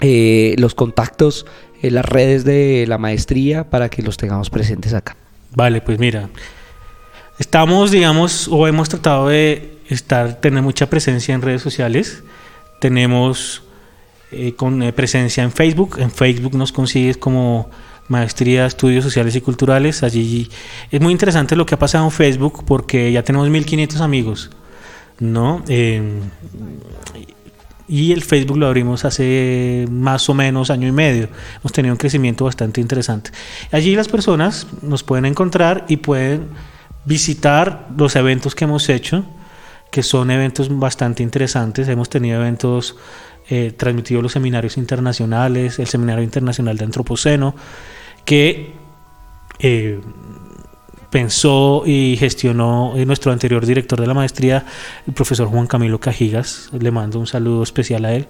eh, 0.00 0.56
los 0.58 0.74
contactos, 0.74 1.46
eh, 1.84 1.90
las 1.90 2.06
redes 2.06 2.44
de 2.44 2.86
la 2.88 2.96
maestría 2.96 3.68
para 3.68 3.90
que 3.90 4.00
los 4.00 4.16
tengamos 4.16 4.48
presentes 4.48 4.94
acá. 4.94 5.16
Vale, 5.54 5.82
pues 5.82 5.98
mira, 5.98 6.30
estamos, 7.38 7.90
digamos, 7.90 8.48
o 8.48 8.66
hemos 8.66 8.88
tratado 8.88 9.28
de 9.28 9.76
estar, 9.90 10.40
tener 10.40 10.62
mucha 10.62 10.88
presencia 10.88 11.34
en 11.34 11.42
redes 11.42 11.60
sociales. 11.60 12.22
Tenemos 12.80 13.64
eh, 14.32 14.54
con 14.54 14.82
eh, 14.82 14.94
presencia 14.94 15.44
en 15.44 15.52
Facebook. 15.52 15.98
En 15.98 16.10
Facebook 16.10 16.54
nos 16.56 16.72
consigues 16.72 17.18
como 17.18 17.68
Maestría 18.08 18.64
Estudios 18.64 19.04
Sociales 19.04 19.36
y 19.36 19.42
Culturales. 19.42 20.02
Allí 20.02 20.48
es 20.90 21.00
muy 21.02 21.12
interesante 21.12 21.54
lo 21.54 21.66
que 21.66 21.74
ha 21.74 21.78
pasado 21.78 22.06
en 22.06 22.12
Facebook 22.12 22.64
porque 22.64 23.12
ya 23.12 23.22
tenemos 23.22 23.50
1500 23.50 24.00
amigos, 24.00 24.50
¿no? 25.20 25.62
Y 27.88 28.12
el 28.12 28.22
Facebook 28.22 28.58
lo 28.58 28.66
abrimos 28.66 29.04
hace 29.04 29.86
más 29.90 30.28
o 30.28 30.34
menos 30.34 30.70
año 30.70 30.88
y 30.88 30.92
medio. 30.92 31.28
Hemos 31.60 31.72
tenido 31.72 31.92
un 31.92 31.98
crecimiento 31.98 32.44
bastante 32.44 32.80
interesante. 32.80 33.30
Allí 33.70 33.94
las 33.94 34.08
personas 34.08 34.66
nos 34.82 35.02
pueden 35.02 35.26
encontrar 35.26 35.84
y 35.88 35.98
pueden 35.98 36.48
visitar 37.04 37.88
los 37.96 38.16
eventos 38.16 38.54
que 38.54 38.64
hemos 38.64 38.88
hecho 38.88 39.24
que 39.94 40.02
son 40.02 40.32
eventos 40.32 40.76
bastante 40.76 41.22
interesantes. 41.22 41.86
Hemos 41.86 42.08
tenido 42.08 42.40
eventos 42.40 42.96
eh, 43.48 43.72
transmitidos 43.76 44.24
los 44.24 44.32
seminarios 44.32 44.76
internacionales, 44.76 45.78
el 45.78 45.86
Seminario 45.86 46.24
Internacional 46.24 46.76
de 46.76 46.84
Antropoceno, 46.84 47.54
que 48.24 48.74
eh, 49.60 50.00
pensó 51.14 51.84
y 51.86 52.16
gestionó 52.18 52.94
eh, 52.96 53.06
nuestro 53.06 53.30
anterior 53.30 53.64
director 53.64 54.00
de 54.00 54.08
la 54.08 54.14
maestría, 54.14 54.66
el 55.06 55.12
profesor 55.12 55.46
Juan 55.46 55.68
Camilo 55.68 56.00
Cajigas. 56.00 56.70
Le 56.76 56.90
mando 56.90 57.20
un 57.20 57.28
saludo 57.28 57.62
especial 57.62 58.04
a 58.04 58.14
él. 58.14 58.26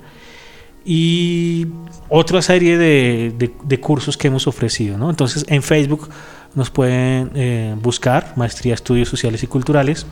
Y 0.84 1.66
otra 2.10 2.42
serie 2.42 2.76
de, 2.76 3.80
cursos 3.80 4.18
que 4.18 4.28
hemos 4.28 4.46
ofrecido. 4.46 4.98
¿no? 4.98 5.08
Entonces 5.08 5.46
en 5.48 5.62
Facebook 5.62 6.10
nos 6.54 6.68
pueden 6.68 7.30
eh, 7.34 7.74
buscar 7.80 8.34
Maestría 8.36 8.74
Estudios 8.74 9.08
Sociales 9.08 9.42
y 9.42 9.46
Culturales 9.46 10.04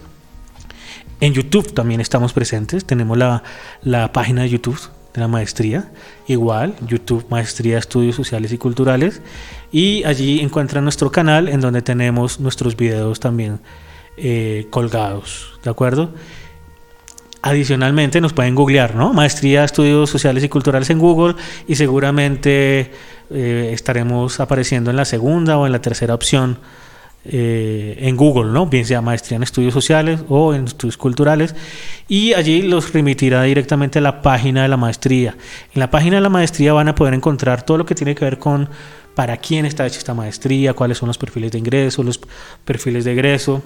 en 1.20 1.35
YouTube 1.35 1.72
también 1.72 2.00
estamos 2.00 2.32
presentes. 2.32 2.87
Tenemos 2.87 3.18
la, 3.18 4.12
página 4.12 4.42
de 4.42 4.48
YouTube 4.48 4.80
de 5.14 5.20
la 5.20 5.29
maestría. 5.29 5.90
Igual, 6.27 6.75
YouTube 6.87 7.27
Maestría 7.29 7.79
Estudios 7.79 8.16
Sociales 8.16 8.53
y 8.53 8.59
Culturales. 8.59 9.22
Y 9.70 10.05
allí 10.05 10.40
encuentran 10.40 10.85
nuestro 10.85 11.11
canal 11.11 11.48
en 11.48 11.61
donde 11.61 11.83
tenemos 11.83 12.40
nuestros 12.40 12.77
videos 12.77 13.20
también 13.20 13.61
eh, 14.16 14.66
colgados. 14.70 15.59
¿De 15.62 15.70
acuerdo? 15.70 16.11
Adicionalmente 17.42 18.20
nos 18.20 18.33
pueden 18.33 18.55
googlear, 18.55 18.94
¿no? 18.94 19.12
Maestría 19.12 19.64
Estudios 19.64 20.11
Sociales 20.11 20.44
y 20.44 20.48
Culturales 20.48 20.90
en 20.90 20.98
Google 20.98 21.35
y 21.66 21.75
seguramente 21.75 22.92
eh, 23.31 23.70
estaremos 23.72 24.38
apareciendo 24.38 24.90
en 24.90 24.96
la 24.96 25.05
segunda 25.05 25.59
o 25.59 25.66
en 25.66 25.72
la 25.72 25.81
tercera 25.81 26.14
opción 26.14 26.59
eh, 27.24 27.98
en 28.00 28.16
Google, 28.16 28.52
¿no? 28.52 28.66
bien 28.66 28.85
sea 28.85 29.00
maestría 29.00 29.37
en 29.37 29.44
estudios 29.44 29.72
sociales 29.72 30.24
o 30.28 30.54
en 30.54 30.64
estudios 30.64 30.96
culturales, 30.96 31.54
y 32.08 32.35
allí 32.35 32.62
los 32.62 32.92
remitirá 32.92 33.42
directamente 33.44 34.00
a 34.00 34.02
la 34.02 34.22
página 34.22 34.62
de 34.62 34.68
la 34.68 34.76
maestría. 34.76 35.37
En 35.72 35.80
la 35.80 35.90
página 35.90 36.16
de 36.16 36.22
la 36.22 36.28
maestría 36.28 36.72
van 36.72 36.88
a 36.88 36.94
poder 36.94 37.14
encontrar 37.14 37.62
todo 37.64 37.78
lo 37.78 37.87
que 37.87 37.94
tiene 37.94 38.14
que 38.14 38.24
ver 38.24 38.38
con 38.38 38.68
para 39.14 39.37
quién 39.37 39.66
está 39.66 39.87
hecha 39.87 39.98
esta 39.98 40.14
maestría, 40.14 40.74
cuáles 40.74 40.98
son 40.98 41.06
los 41.06 41.18
perfiles 41.18 41.52
de 41.52 41.58
ingreso, 41.58 42.02
los 42.02 42.18
perfiles 42.64 43.04
de 43.04 43.12
egreso, 43.12 43.62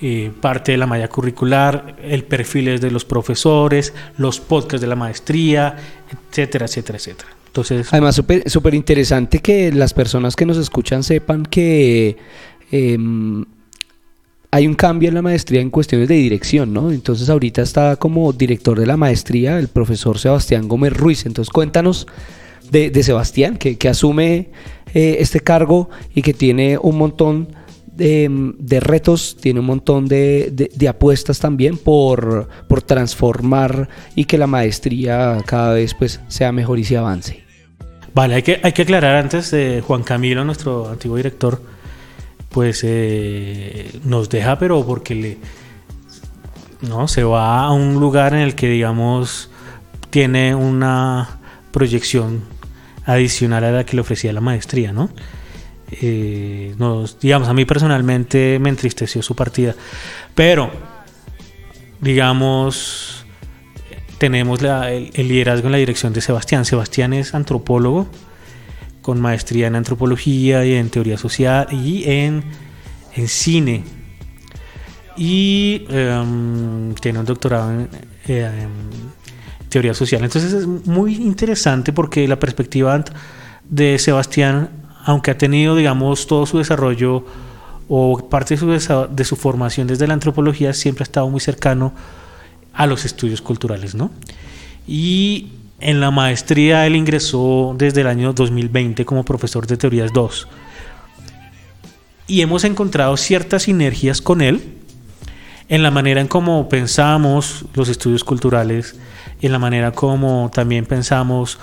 eh, 0.00 0.30
parte 0.40 0.72
de 0.72 0.78
la 0.78 0.86
malla 0.86 1.08
curricular, 1.08 1.96
el 2.02 2.24
perfil 2.24 2.78
de 2.78 2.90
los 2.90 3.04
profesores, 3.04 3.94
los 4.16 4.38
podcasts 4.40 4.80
de 4.80 4.86
la 4.86 4.96
maestría, 4.96 5.76
etcétera, 6.30 6.66
etcétera, 6.66 6.98
etcétera. 6.98 7.30
Además, 7.90 8.22
súper 8.46 8.74
interesante 8.74 9.40
que 9.40 9.72
las 9.72 9.94
personas 9.94 10.36
que 10.36 10.46
nos 10.46 10.56
escuchan 10.56 11.02
sepan 11.02 11.44
que 11.44 12.16
em, 12.70 13.44
hay 14.50 14.66
un 14.66 14.74
cambio 14.74 15.08
en 15.08 15.14
la 15.14 15.22
maestría 15.22 15.60
en 15.60 15.70
cuestiones 15.70 16.08
de 16.08 16.14
dirección, 16.14 16.72
¿no? 16.72 16.90
Entonces, 16.90 17.28
ahorita 17.28 17.62
está 17.62 17.96
como 17.96 18.32
director 18.32 18.78
de 18.78 18.86
la 18.86 18.96
maestría 18.96 19.58
el 19.58 19.68
profesor 19.68 20.18
Sebastián 20.18 20.68
Gómez 20.68 20.94
Ruiz. 20.94 21.26
Entonces, 21.26 21.50
cuéntanos 21.50 22.06
de, 22.70 23.02
Sebastián, 23.02 23.56
que, 23.56 23.88
asume 23.88 24.50
eh, 24.94 25.16
este 25.20 25.40
cargo 25.40 25.90
y 26.14 26.22
que 26.22 26.34
tiene 26.34 26.78
un 26.78 26.96
montón 26.96 27.48
de, 27.98 28.80
retos, 28.80 29.36
tiene 29.40 29.60
un 29.60 29.66
montón 29.66 30.06
de, 30.06 30.70
apuestas 30.88 31.40
también 31.40 31.76
por, 31.76 32.48
por, 32.68 32.82
transformar 32.82 33.88
y 34.14 34.24
que 34.24 34.38
la 34.38 34.46
maestría 34.46 35.42
cada 35.44 35.74
vez 35.74 35.94
pues, 35.94 36.20
sea 36.28 36.52
mejor 36.52 36.78
y 36.78 36.84
se 36.84 36.96
avance. 36.96 37.47
Vale, 38.14 38.36
hay 38.36 38.42
que, 38.42 38.60
hay 38.62 38.72
que 38.72 38.82
aclarar 38.82 39.16
antes 39.16 39.54
Juan 39.86 40.02
Camilo, 40.02 40.44
nuestro 40.44 40.88
antiguo 40.88 41.16
director, 41.16 41.62
pues 42.48 42.80
eh, 42.84 44.00
nos 44.04 44.28
deja, 44.28 44.58
pero 44.58 44.84
porque 44.84 45.14
le 45.14 45.38
no 46.80 47.08
se 47.08 47.24
va 47.24 47.64
a 47.64 47.72
un 47.72 47.94
lugar 47.94 48.34
en 48.34 48.40
el 48.40 48.54
que 48.54 48.68
digamos 48.68 49.50
tiene 50.10 50.54
una 50.54 51.40
proyección 51.72 52.42
adicional 53.04 53.64
a 53.64 53.70
la 53.72 53.84
que 53.84 53.96
le 53.96 54.02
ofrecía 54.02 54.32
la 54.32 54.40
maestría, 54.40 54.92
¿no? 54.92 55.10
Eh, 55.90 56.74
digamos, 57.20 57.48
a 57.48 57.54
mí 57.54 57.64
personalmente 57.64 58.58
me 58.60 58.68
entristeció 58.68 59.22
su 59.22 59.34
partida. 59.34 59.74
Pero, 60.34 60.70
digamos, 62.00 63.17
tenemos 64.18 64.60
el, 64.62 65.10
liderazgo 65.28 65.66
en 65.66 65.72
la 65.72 65.78
dirección 65.78 66.12
de 66.12 66.20
Sebastián. 66.20 66.64
Sebastián 66.64 67.12
es 67.12 67.34
antropólogo 67.34 68.08
con 69.02 69.20
maestría 69.20 69.68
en 69.68 69.76
antropología 69.76 70.64
y 70.64 70.74
en 70.74 70.90
teoría 70.90 71.16
social 71.16 71.68
y 71.70 72.04
en, 72.10 72.44
en 73.14 73.28
cine. 73.28 73.84
Y 75.16 75.86
em, 75.88 76.94
tiene 76.94 77.18
un 77.18 77.24
doctorado 77.24 77.70
en, 77.72 77.88
en 78.26 78.68
teoría 79.68 79.94
social. 79.94 80.22
Entonces 80.24 80.52
es 80.52 80.66
muy 80.66 81.16
interesante 81.16 81.92
porque 81.92 82.28
la 82.28 82.38
perspectiva 82.38 83.04
de 83.68 83.98
Sebastián 83.98 84.70
aunque 85.08 85.30
ha 85.30 85.38
tenido, 85.38 85.74
digamos, 85.74 86.26
todo 86.26 86.44
su 86.44 86.58
desarrollo 86.58 87.24
o 87.88 88.28
parte 88.28 88.56
de 88.56 88.78
su, 88.78 89.06
de 89.10 89.24
su 89.24 89.36
formación 89.36 89.86
desde 89.86 90.06
la 90.06 90.12
antropología, 90.12 90.74
siempre 90.74 91.02
ha 91.02 91.04
estado 91.04 91.30
muy 91.30 91.40
cercano 91.40 91.94
a 92.78 92.86
los 92.86 93.04
estudios 93.04 93.42
culturales, 93.42 93.96
¿no? 93.96 94.10
Y 94.86 95.48
en 95.80 96.00
la 96.00 96.12
maestría 96.12 96.86
él 96.86 96.94
ingresó 96.94 97.74
desde 97.76 98.02
el 98.02 98.06
año 98.06 98.32
2020 98.32 99.04
como 99.04 99.24
profesor 99.24 99.66
de 99.66 99.76
teorías 99.76 100.12
2. 100.12 100.48
Y 102.28 102.40
hemos 102.40 102.62
encontrado 102.62 103.16
ciertas 103.16 103.64
sinergias 103.64 104.22
con 104.22 104.40
él 104.40 104.76
en 105.68 105.82
la 105.82 105.90
manera 105.90 106.20
en 106.20 106.28
cómo 106.28 106.68
pensamos 106.68 107.64
los 107.74 107.88
estudios 107.88 108.22
culturales, 108.22 108.94
en 109.42 109.50
la 109.50 109.58
manera 109.58 109.90
como 109.90 110.48
también 110.54 110.86
pensamos 110.86 111.58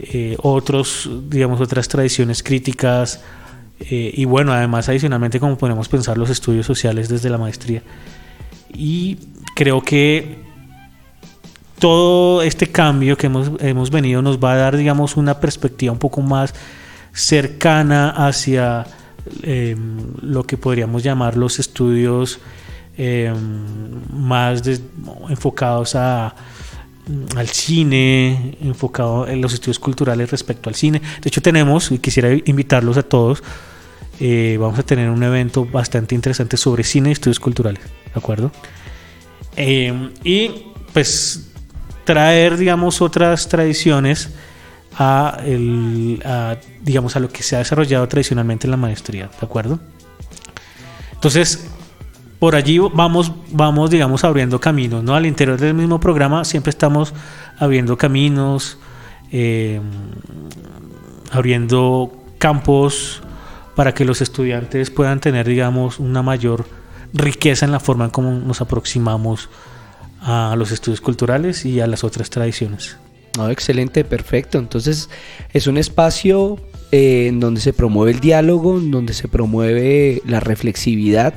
eh, 0.00 0.36
otros, 0.42 1.08
digamos, 1.28 1.60
otras 1.60 1.86
tradiciones 1.86 2.42
críticas 2.42 3.22
eh, 3.78 4.12
y 4.12 4.24
bueno, 4.24 4.52
además 4.52 4.88
adicionalmente 4.88 5.38
como 5.38 5.56
podemos 5.56 5.88
pensar 5.88 6.18
los 6.18 6.30
estudios 6.30 6.66
sociales 6.66 7.08
desde 7.08 7.30
la 7.30 7.38
maestría. 7.38 7.84
Y 8.74 9.18
creo 9.54 9.82
que 9.82 10.47
todo 11.78 12.42
este 12.42 12.68
cambio 12.68 13.16
que 13.16 13.26
hemos, 13.26 13.52
hemos 13.60 13.90
venido 13.90 14.22
nos 14.22 14.38
va 14.38 14.52
a 14.52 14.56
dar, 14.56 14.76
digamos, 14.76 15.16
una 15.16 15.40
perspectiva 15.40 15.92
un 15.92 15.98
poco 15.98 16.20
más 16.20 16.54
cercana 17.12 18.10
hacia 18.10 18.86
em, 19.42 19.98
lo 20.22 20.44
que 20.44 20.56
podríamos 20.56 21.02
llamar 21.02 21.36
los 21.36 21.58
estudios 21.58 22.38
em, 22.96 23.36
más 24.12 24.62
enfocados 25.28 25.94
a, 25.94 26.34
al 27.36 27.48
cine, 27.48 28.56
enfocado 28.60 29.26
en 29.26 29.40
los 29.40 29.54
estudios 29.54 29.78
culturales 29.78 30.30
respecto 30.30 30.68
al 30.68 30.74
cine. 30.74 31.00
De 31.20 31.28
hecho 31.28 31.40
tenemos, 31.40 31.90
y 31.90 31.98
quisiera 31.98 32.30
invitarlos 32.44 32.96
a 32.96 33.02
todos, 33.02 33.42
eh, 34.20 34.56
vamos 34.60 34.78
a 34.78 34.82
tener 34.82 35.10
un 35.10 35.22
evento 35.22 35.64
bastante 35.64 36.14
interesante 36.14 36.56
sobre 36.56 36.82
cine 36.82 37.10
y 37.10 37.12
estudios 37.12 37.40
culturales, 37.40 37.82
¿de 37.82 38.18
acuerdo? 38.18 38.50
Em, 39.56 40.10
y 40.24 40.50
pues 40.92 41.47
traer, 42.08 42.56
digamos, 42.56 43.02
otras 43.02 43.48
tradiciones 43.48 44.30
a, 44.96 45.42
el, 45.44 46.24
digamos, 46.80 47.16
a 47.16 47.20
lo 47.20 47.28
que 47.28 47.42
se 47.42 47.54
ha 47.54 47.58
desarrollado 47.58 48.08
tradicionalmente 48.08 48.66
en 48.66 48.70
la 48.70 48.78
maestría, 48.78 49.26
¿de 49.26 49.46
acuerdo? 49.46 49.78
Entonces, 51.12 51.68
por 52.38 52.56
allí 52.56 52.78
vamos, 52.78 53.30
vamos, 53.50 53.90
digamos, 53.90 54.24
abriendo 54.24 54.58
caminos, 54.58 55.04
¿no? 55.04 55.14
Al 55.16 55.26
interior 55.26 55.60
del 55.60 55.74
mismo 55.74 56.00
programa 56.00 56.46
siempre 56.46 56.70
estamos 56.70 57.12
abriendo 57.58 57.98
caminos, 57.98 58.78
em, 59.30 59.82
abriendo 61.30 62.10
campos 62.38 63.20
para 63.74 63.92
que 63.92 64.06
los 64.06 64.22
estudiantes 64.22 64.88
puedan 64.88 65.20
tener, 65.20 65.46
digamos, 65.46 65.98
una 65.98 66.22
mayor 66.22 66.64
riqueza 67.12 67.66
en 67.66 67.72
la 67.72 67.80
forma 67.80 68.06
en 68.06 68.10
cómo 68.12 68.30
nos 68.30 68.62
aproximamos 68.62 69.50
a 70.20 70.54
los 70.56 70.72
estudios 70.72 71.00
culturales 71.00 71.64
y 71.64 71.80
a 71.80 71.86
las 71.86 72.04
otras 72.04 72.30
tradiciones. 72.30 72.96
Excelente, 73.48 74.04
perfecto. 74.04 74.58
Entonces 74.58 75.08
es 75.52 75.66
un 75.66 75.78
espacio 75.78 76.58
eh, 76.90 77.26
en 77.28 77.40
donde 77.40 77.60
se 77.60 77.72
promueve 77.72 78.12
el 78.12 78.20
diálogo, 78.20 78.78
en 78.78 78.90
donde 78.90 79.12
se 79.12 79.28
promueve 79.28 80.22
la 80.26 80.40
reflexividad, 80.40 81.34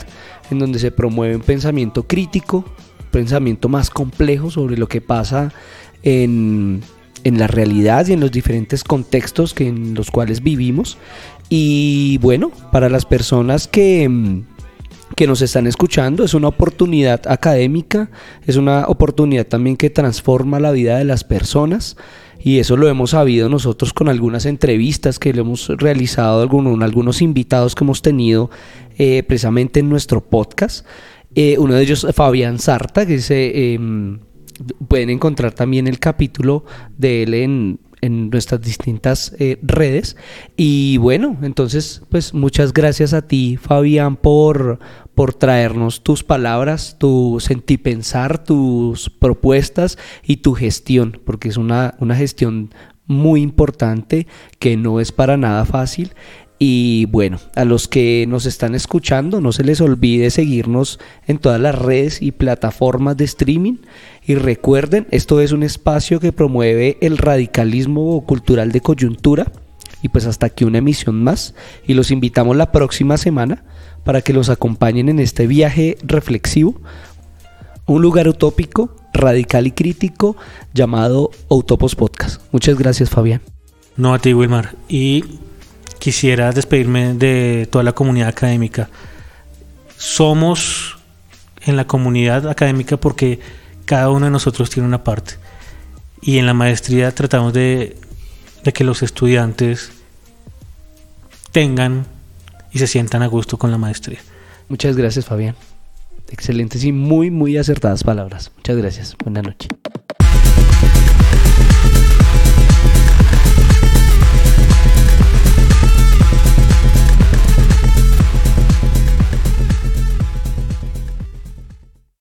en 0.50 0.60
donde 0.60 0.80
se 0.80 0.92
promueve 0.92 1.36
un 1.36 1.42
pensamiento 1.42 2.08
crítico, 2.08 2.58
un 2.58 3.12
pensamiento 3.12 3.70
más 3.70 3.90
complejo 3.90 4.50
sobre 4.50 4.78
lo 4.78 4.88
que 4.88 5.02
pasa 5.02 5.54
en, 6.02 6.82
en 7.24 7.38
la 7.38 7.48
realidad 7.48 8.08
y 8.08 8.14
en 8.14 8.20
los 8.20 8.32
diferentes 8.32 8.84
contextos 8.84 9.54
que, 9.54 9.68
en 9.68 9.94
los 9.94 10.10
cuales 10.10 10.42
vivimos 10.42 10.98
y 11.54 12.18
bueno, 12.20 12.50
para 12.72 12.88
las 12.88 13.04
personas 13.04 13.68
que, 13.68 14.08
mm, 14.08 14.44
que 15.16 15.28
nos 15.28 15.42
están 15.42 15.68
escuchando, 15.68 16.24
es 16.24 16.34
una 16.34 16.48
oportunidad 16.48 17.22
académica, 17.28 18.10
es 18.46 18.56
una 18.56 18.86
oportunidad 18.88 19.46
también 19.46 19.78
que 19.78 19.90
transforma 19.90 20.60
la 20.60 20.72
vida 20.72 20.98
de 20.98 21.06
las 21.06 21.24
personas 21.24 21.98
y 22.44 22.60
eso 22.60 22.76
lo 22.76 22.88
hemos 22.88 23.12
sabido 23.12 23.50
nosotros 23.50 23.94
con 23.94 24.10
algunas 24.10 24.46
entrevistas 24.46 25.20
que 25.20 25.34
le 25.34 25.42
hemos 25.42 25.68
realizado 25.68 26.42
algunos, 26.42 26.82
algunos 26.82 27.22
invitados 27.22 27.76
que 27.76 27.84
hemos 27.84 28.02
tenido 28.02 28.50
eh, 28.98 29.24
precisamente 29.24 29.80
en 29.80 29.90
nuestro 29.90 30.22
podcast. 30.22 30.86
Eh, 31.36 31.58
uno 31.60 31.76
de 31.76 31.84
ellos, 31.84 32.08
Fabián 32.14 32.58
Sarta, 32.58 33.06
que 33.06 33.20
se, 33.20 33.74
em, 33.74 34.20
pueden 34.88 35.12
encontrar 35.12 35.54
también 35.54 35.88
el 35.88 36.00
capítulo 36.00 36.66
de 36.98 37.24
él 37.24 37.34
en 37.36 37.80
en 38.02 38.30
nuestras 38.30 38.62
distintas 38.62 39.36
eh, 39.40 39.60
redes. 39.62 40.18
Y 40.58 40.98
bueno, 40.98 41.38
entonces, 41.42 42.02
pues 42.10 42.34
muchas 42.34 42.74
gracias 42.74 43.14
a 43.14 43.28
ti, 43.28 43.58
Fabián, 43.58 44.16
por, 44.16 44.80
por 45.16 45.34
traernos 45.34 46.04
tus 46.04 46.24
palabras, 46.24 46.98
tu 47.00 47.40
sentipensar, 47.40 48.44
tus 48.44 49.10
propuestas 49.10 49.98
y 50.24 50.38
tu 50.38 50.54
gestión, 50.54 51.20
porque 51.26 51.50
es 51.50 51.58
una, 51.58 51.96
una 52.00 52.16
gestión 52.16 52.74
muy 53.08 53.42
importante 53.42 54.28
que 54.60 54.78
no 54.78 55.00
es 55.00 55.12
para 55.12 55.38
nada 55.38 55.66
fácil 55.66 56.14
y 56.64 57.06
bueno, 57.06 57.40
a 57.56 57.66
los 57.66 57.88
que 57.88 58.28
nos 58.28 58.46
están 58.46 58.76
escuchando, 58.76 59.42
no 59.42 59.52
se 59.52 59.64
les 59.64 59.82
olvide 59.82 60.30
seguirnos 60.30 61.00
en 61.26 61.40
todas 61.40 61.60
las 61.60 61.74
redes 61.74 62.22
y 62.22 62.34
plataformas 62.34 63.18
de 63.18 63.26
streaming. 63.26 63.78
Y 64.26 64.36
recuerden, 64.36 65.08
esto 65.12 65.42
es 65.42 65.52
un 65.52 65.64
espacio 65.64 66.20
que 66.20 66.32
promueve 66.32 66.98
el 67.02 67.18
radicalismo 67.18 68.24
cultural 68.26 68.72
de 68.72 68.82
coyuntura. 68.82 69.52
Y 70.04 70.10
pues 70.10 70.26
hasta 70.26 70.48
aquí 70.48 70.64
una 70.64 70.80
emisión 70.80 71.24
más. 71.24 71.56
Y 71.86 71.94
los 71.94 72.12
invitamos 72.12 72.56
la 72.56 72.72
próxima 72.72 73.18
semana 73.18 73.64
para 74.04 74.22
que 74.22 74.34
los 74.34 74.50
acompañen 74.50 75.10
en 75.10 75.20
este 75.20 75.48
viaje 75.48 75.98
reflexivo. 76.04 76.80
Un 77.86 78.02
lugar 78.02 78.28
utópico, 78.28 78.96
radical 79.14 79.68
y 79.68 79.72
crítico 79.72 80.38
llamado 80.74 81.32
Autopos 81.50 81.96
Podcast. 81.96 82.42
Muchas 82.52 82.78
gracias, 82.78 83.10
Fabián. 83.10 83.42
No 83.98 84.14
a 84.14 84.20
ti, 84.20 84.34
Wilmar. 84.34 84.76
Y 84.88 85.26
quisiera 86.00 86.52
despedirme 86.52 87.14
de 87.16 87.68
toda 87.70 87.84
la 87.84 87.92
comunidad 87.94 88.30
académica. 88.30 88.90
Somos 89.98 90.98
en 91.64 91.76
la 91.76 91.86
comunidad 91.86 92.48
académica 92.50 92.98
porque 92.98 93.40
cada 93.92 94.10
uno 94.10 94.24
de 94.24 94.32
nosotros 94.32 94.70
tiene 94.70 94.88
una 94.88 95.04
parte. 95.04 95.34
Y 96.22 96.38
en 96.38 96.46
la 96.46 96.54
maestría 96.54 97.14
tratamos 97.14 97.52
de, 97.52 97.98
de 98.64 98.72
que 98.72 98.86
los 98.86 99.04
estudiantes 99.04 99.92
tengan 101.52 102.06
y 102.72 102.80
se 102.80 102.88
sientan 102.88 103.22
a 103.22 103.28
gusto 103.28 103.58
con 103.58 103.70
la 103.70 103.78
maestría. 103.78 104.20
Muchas 104.70 104.96
gracias, 104.96 105.26
Fabián. 105.26 105.58
Excelentes 106.30 106.86
y 106.86 106.94
muy, 106.94 107.32
muy 107.32 107.58
acertadas 107.58 108.06
palabras. 108.06 108.54
Muchas 108.56 108.78
gracias. 108.78 109.18
Buenas 109.26 109.44
noches. 109.44 109.68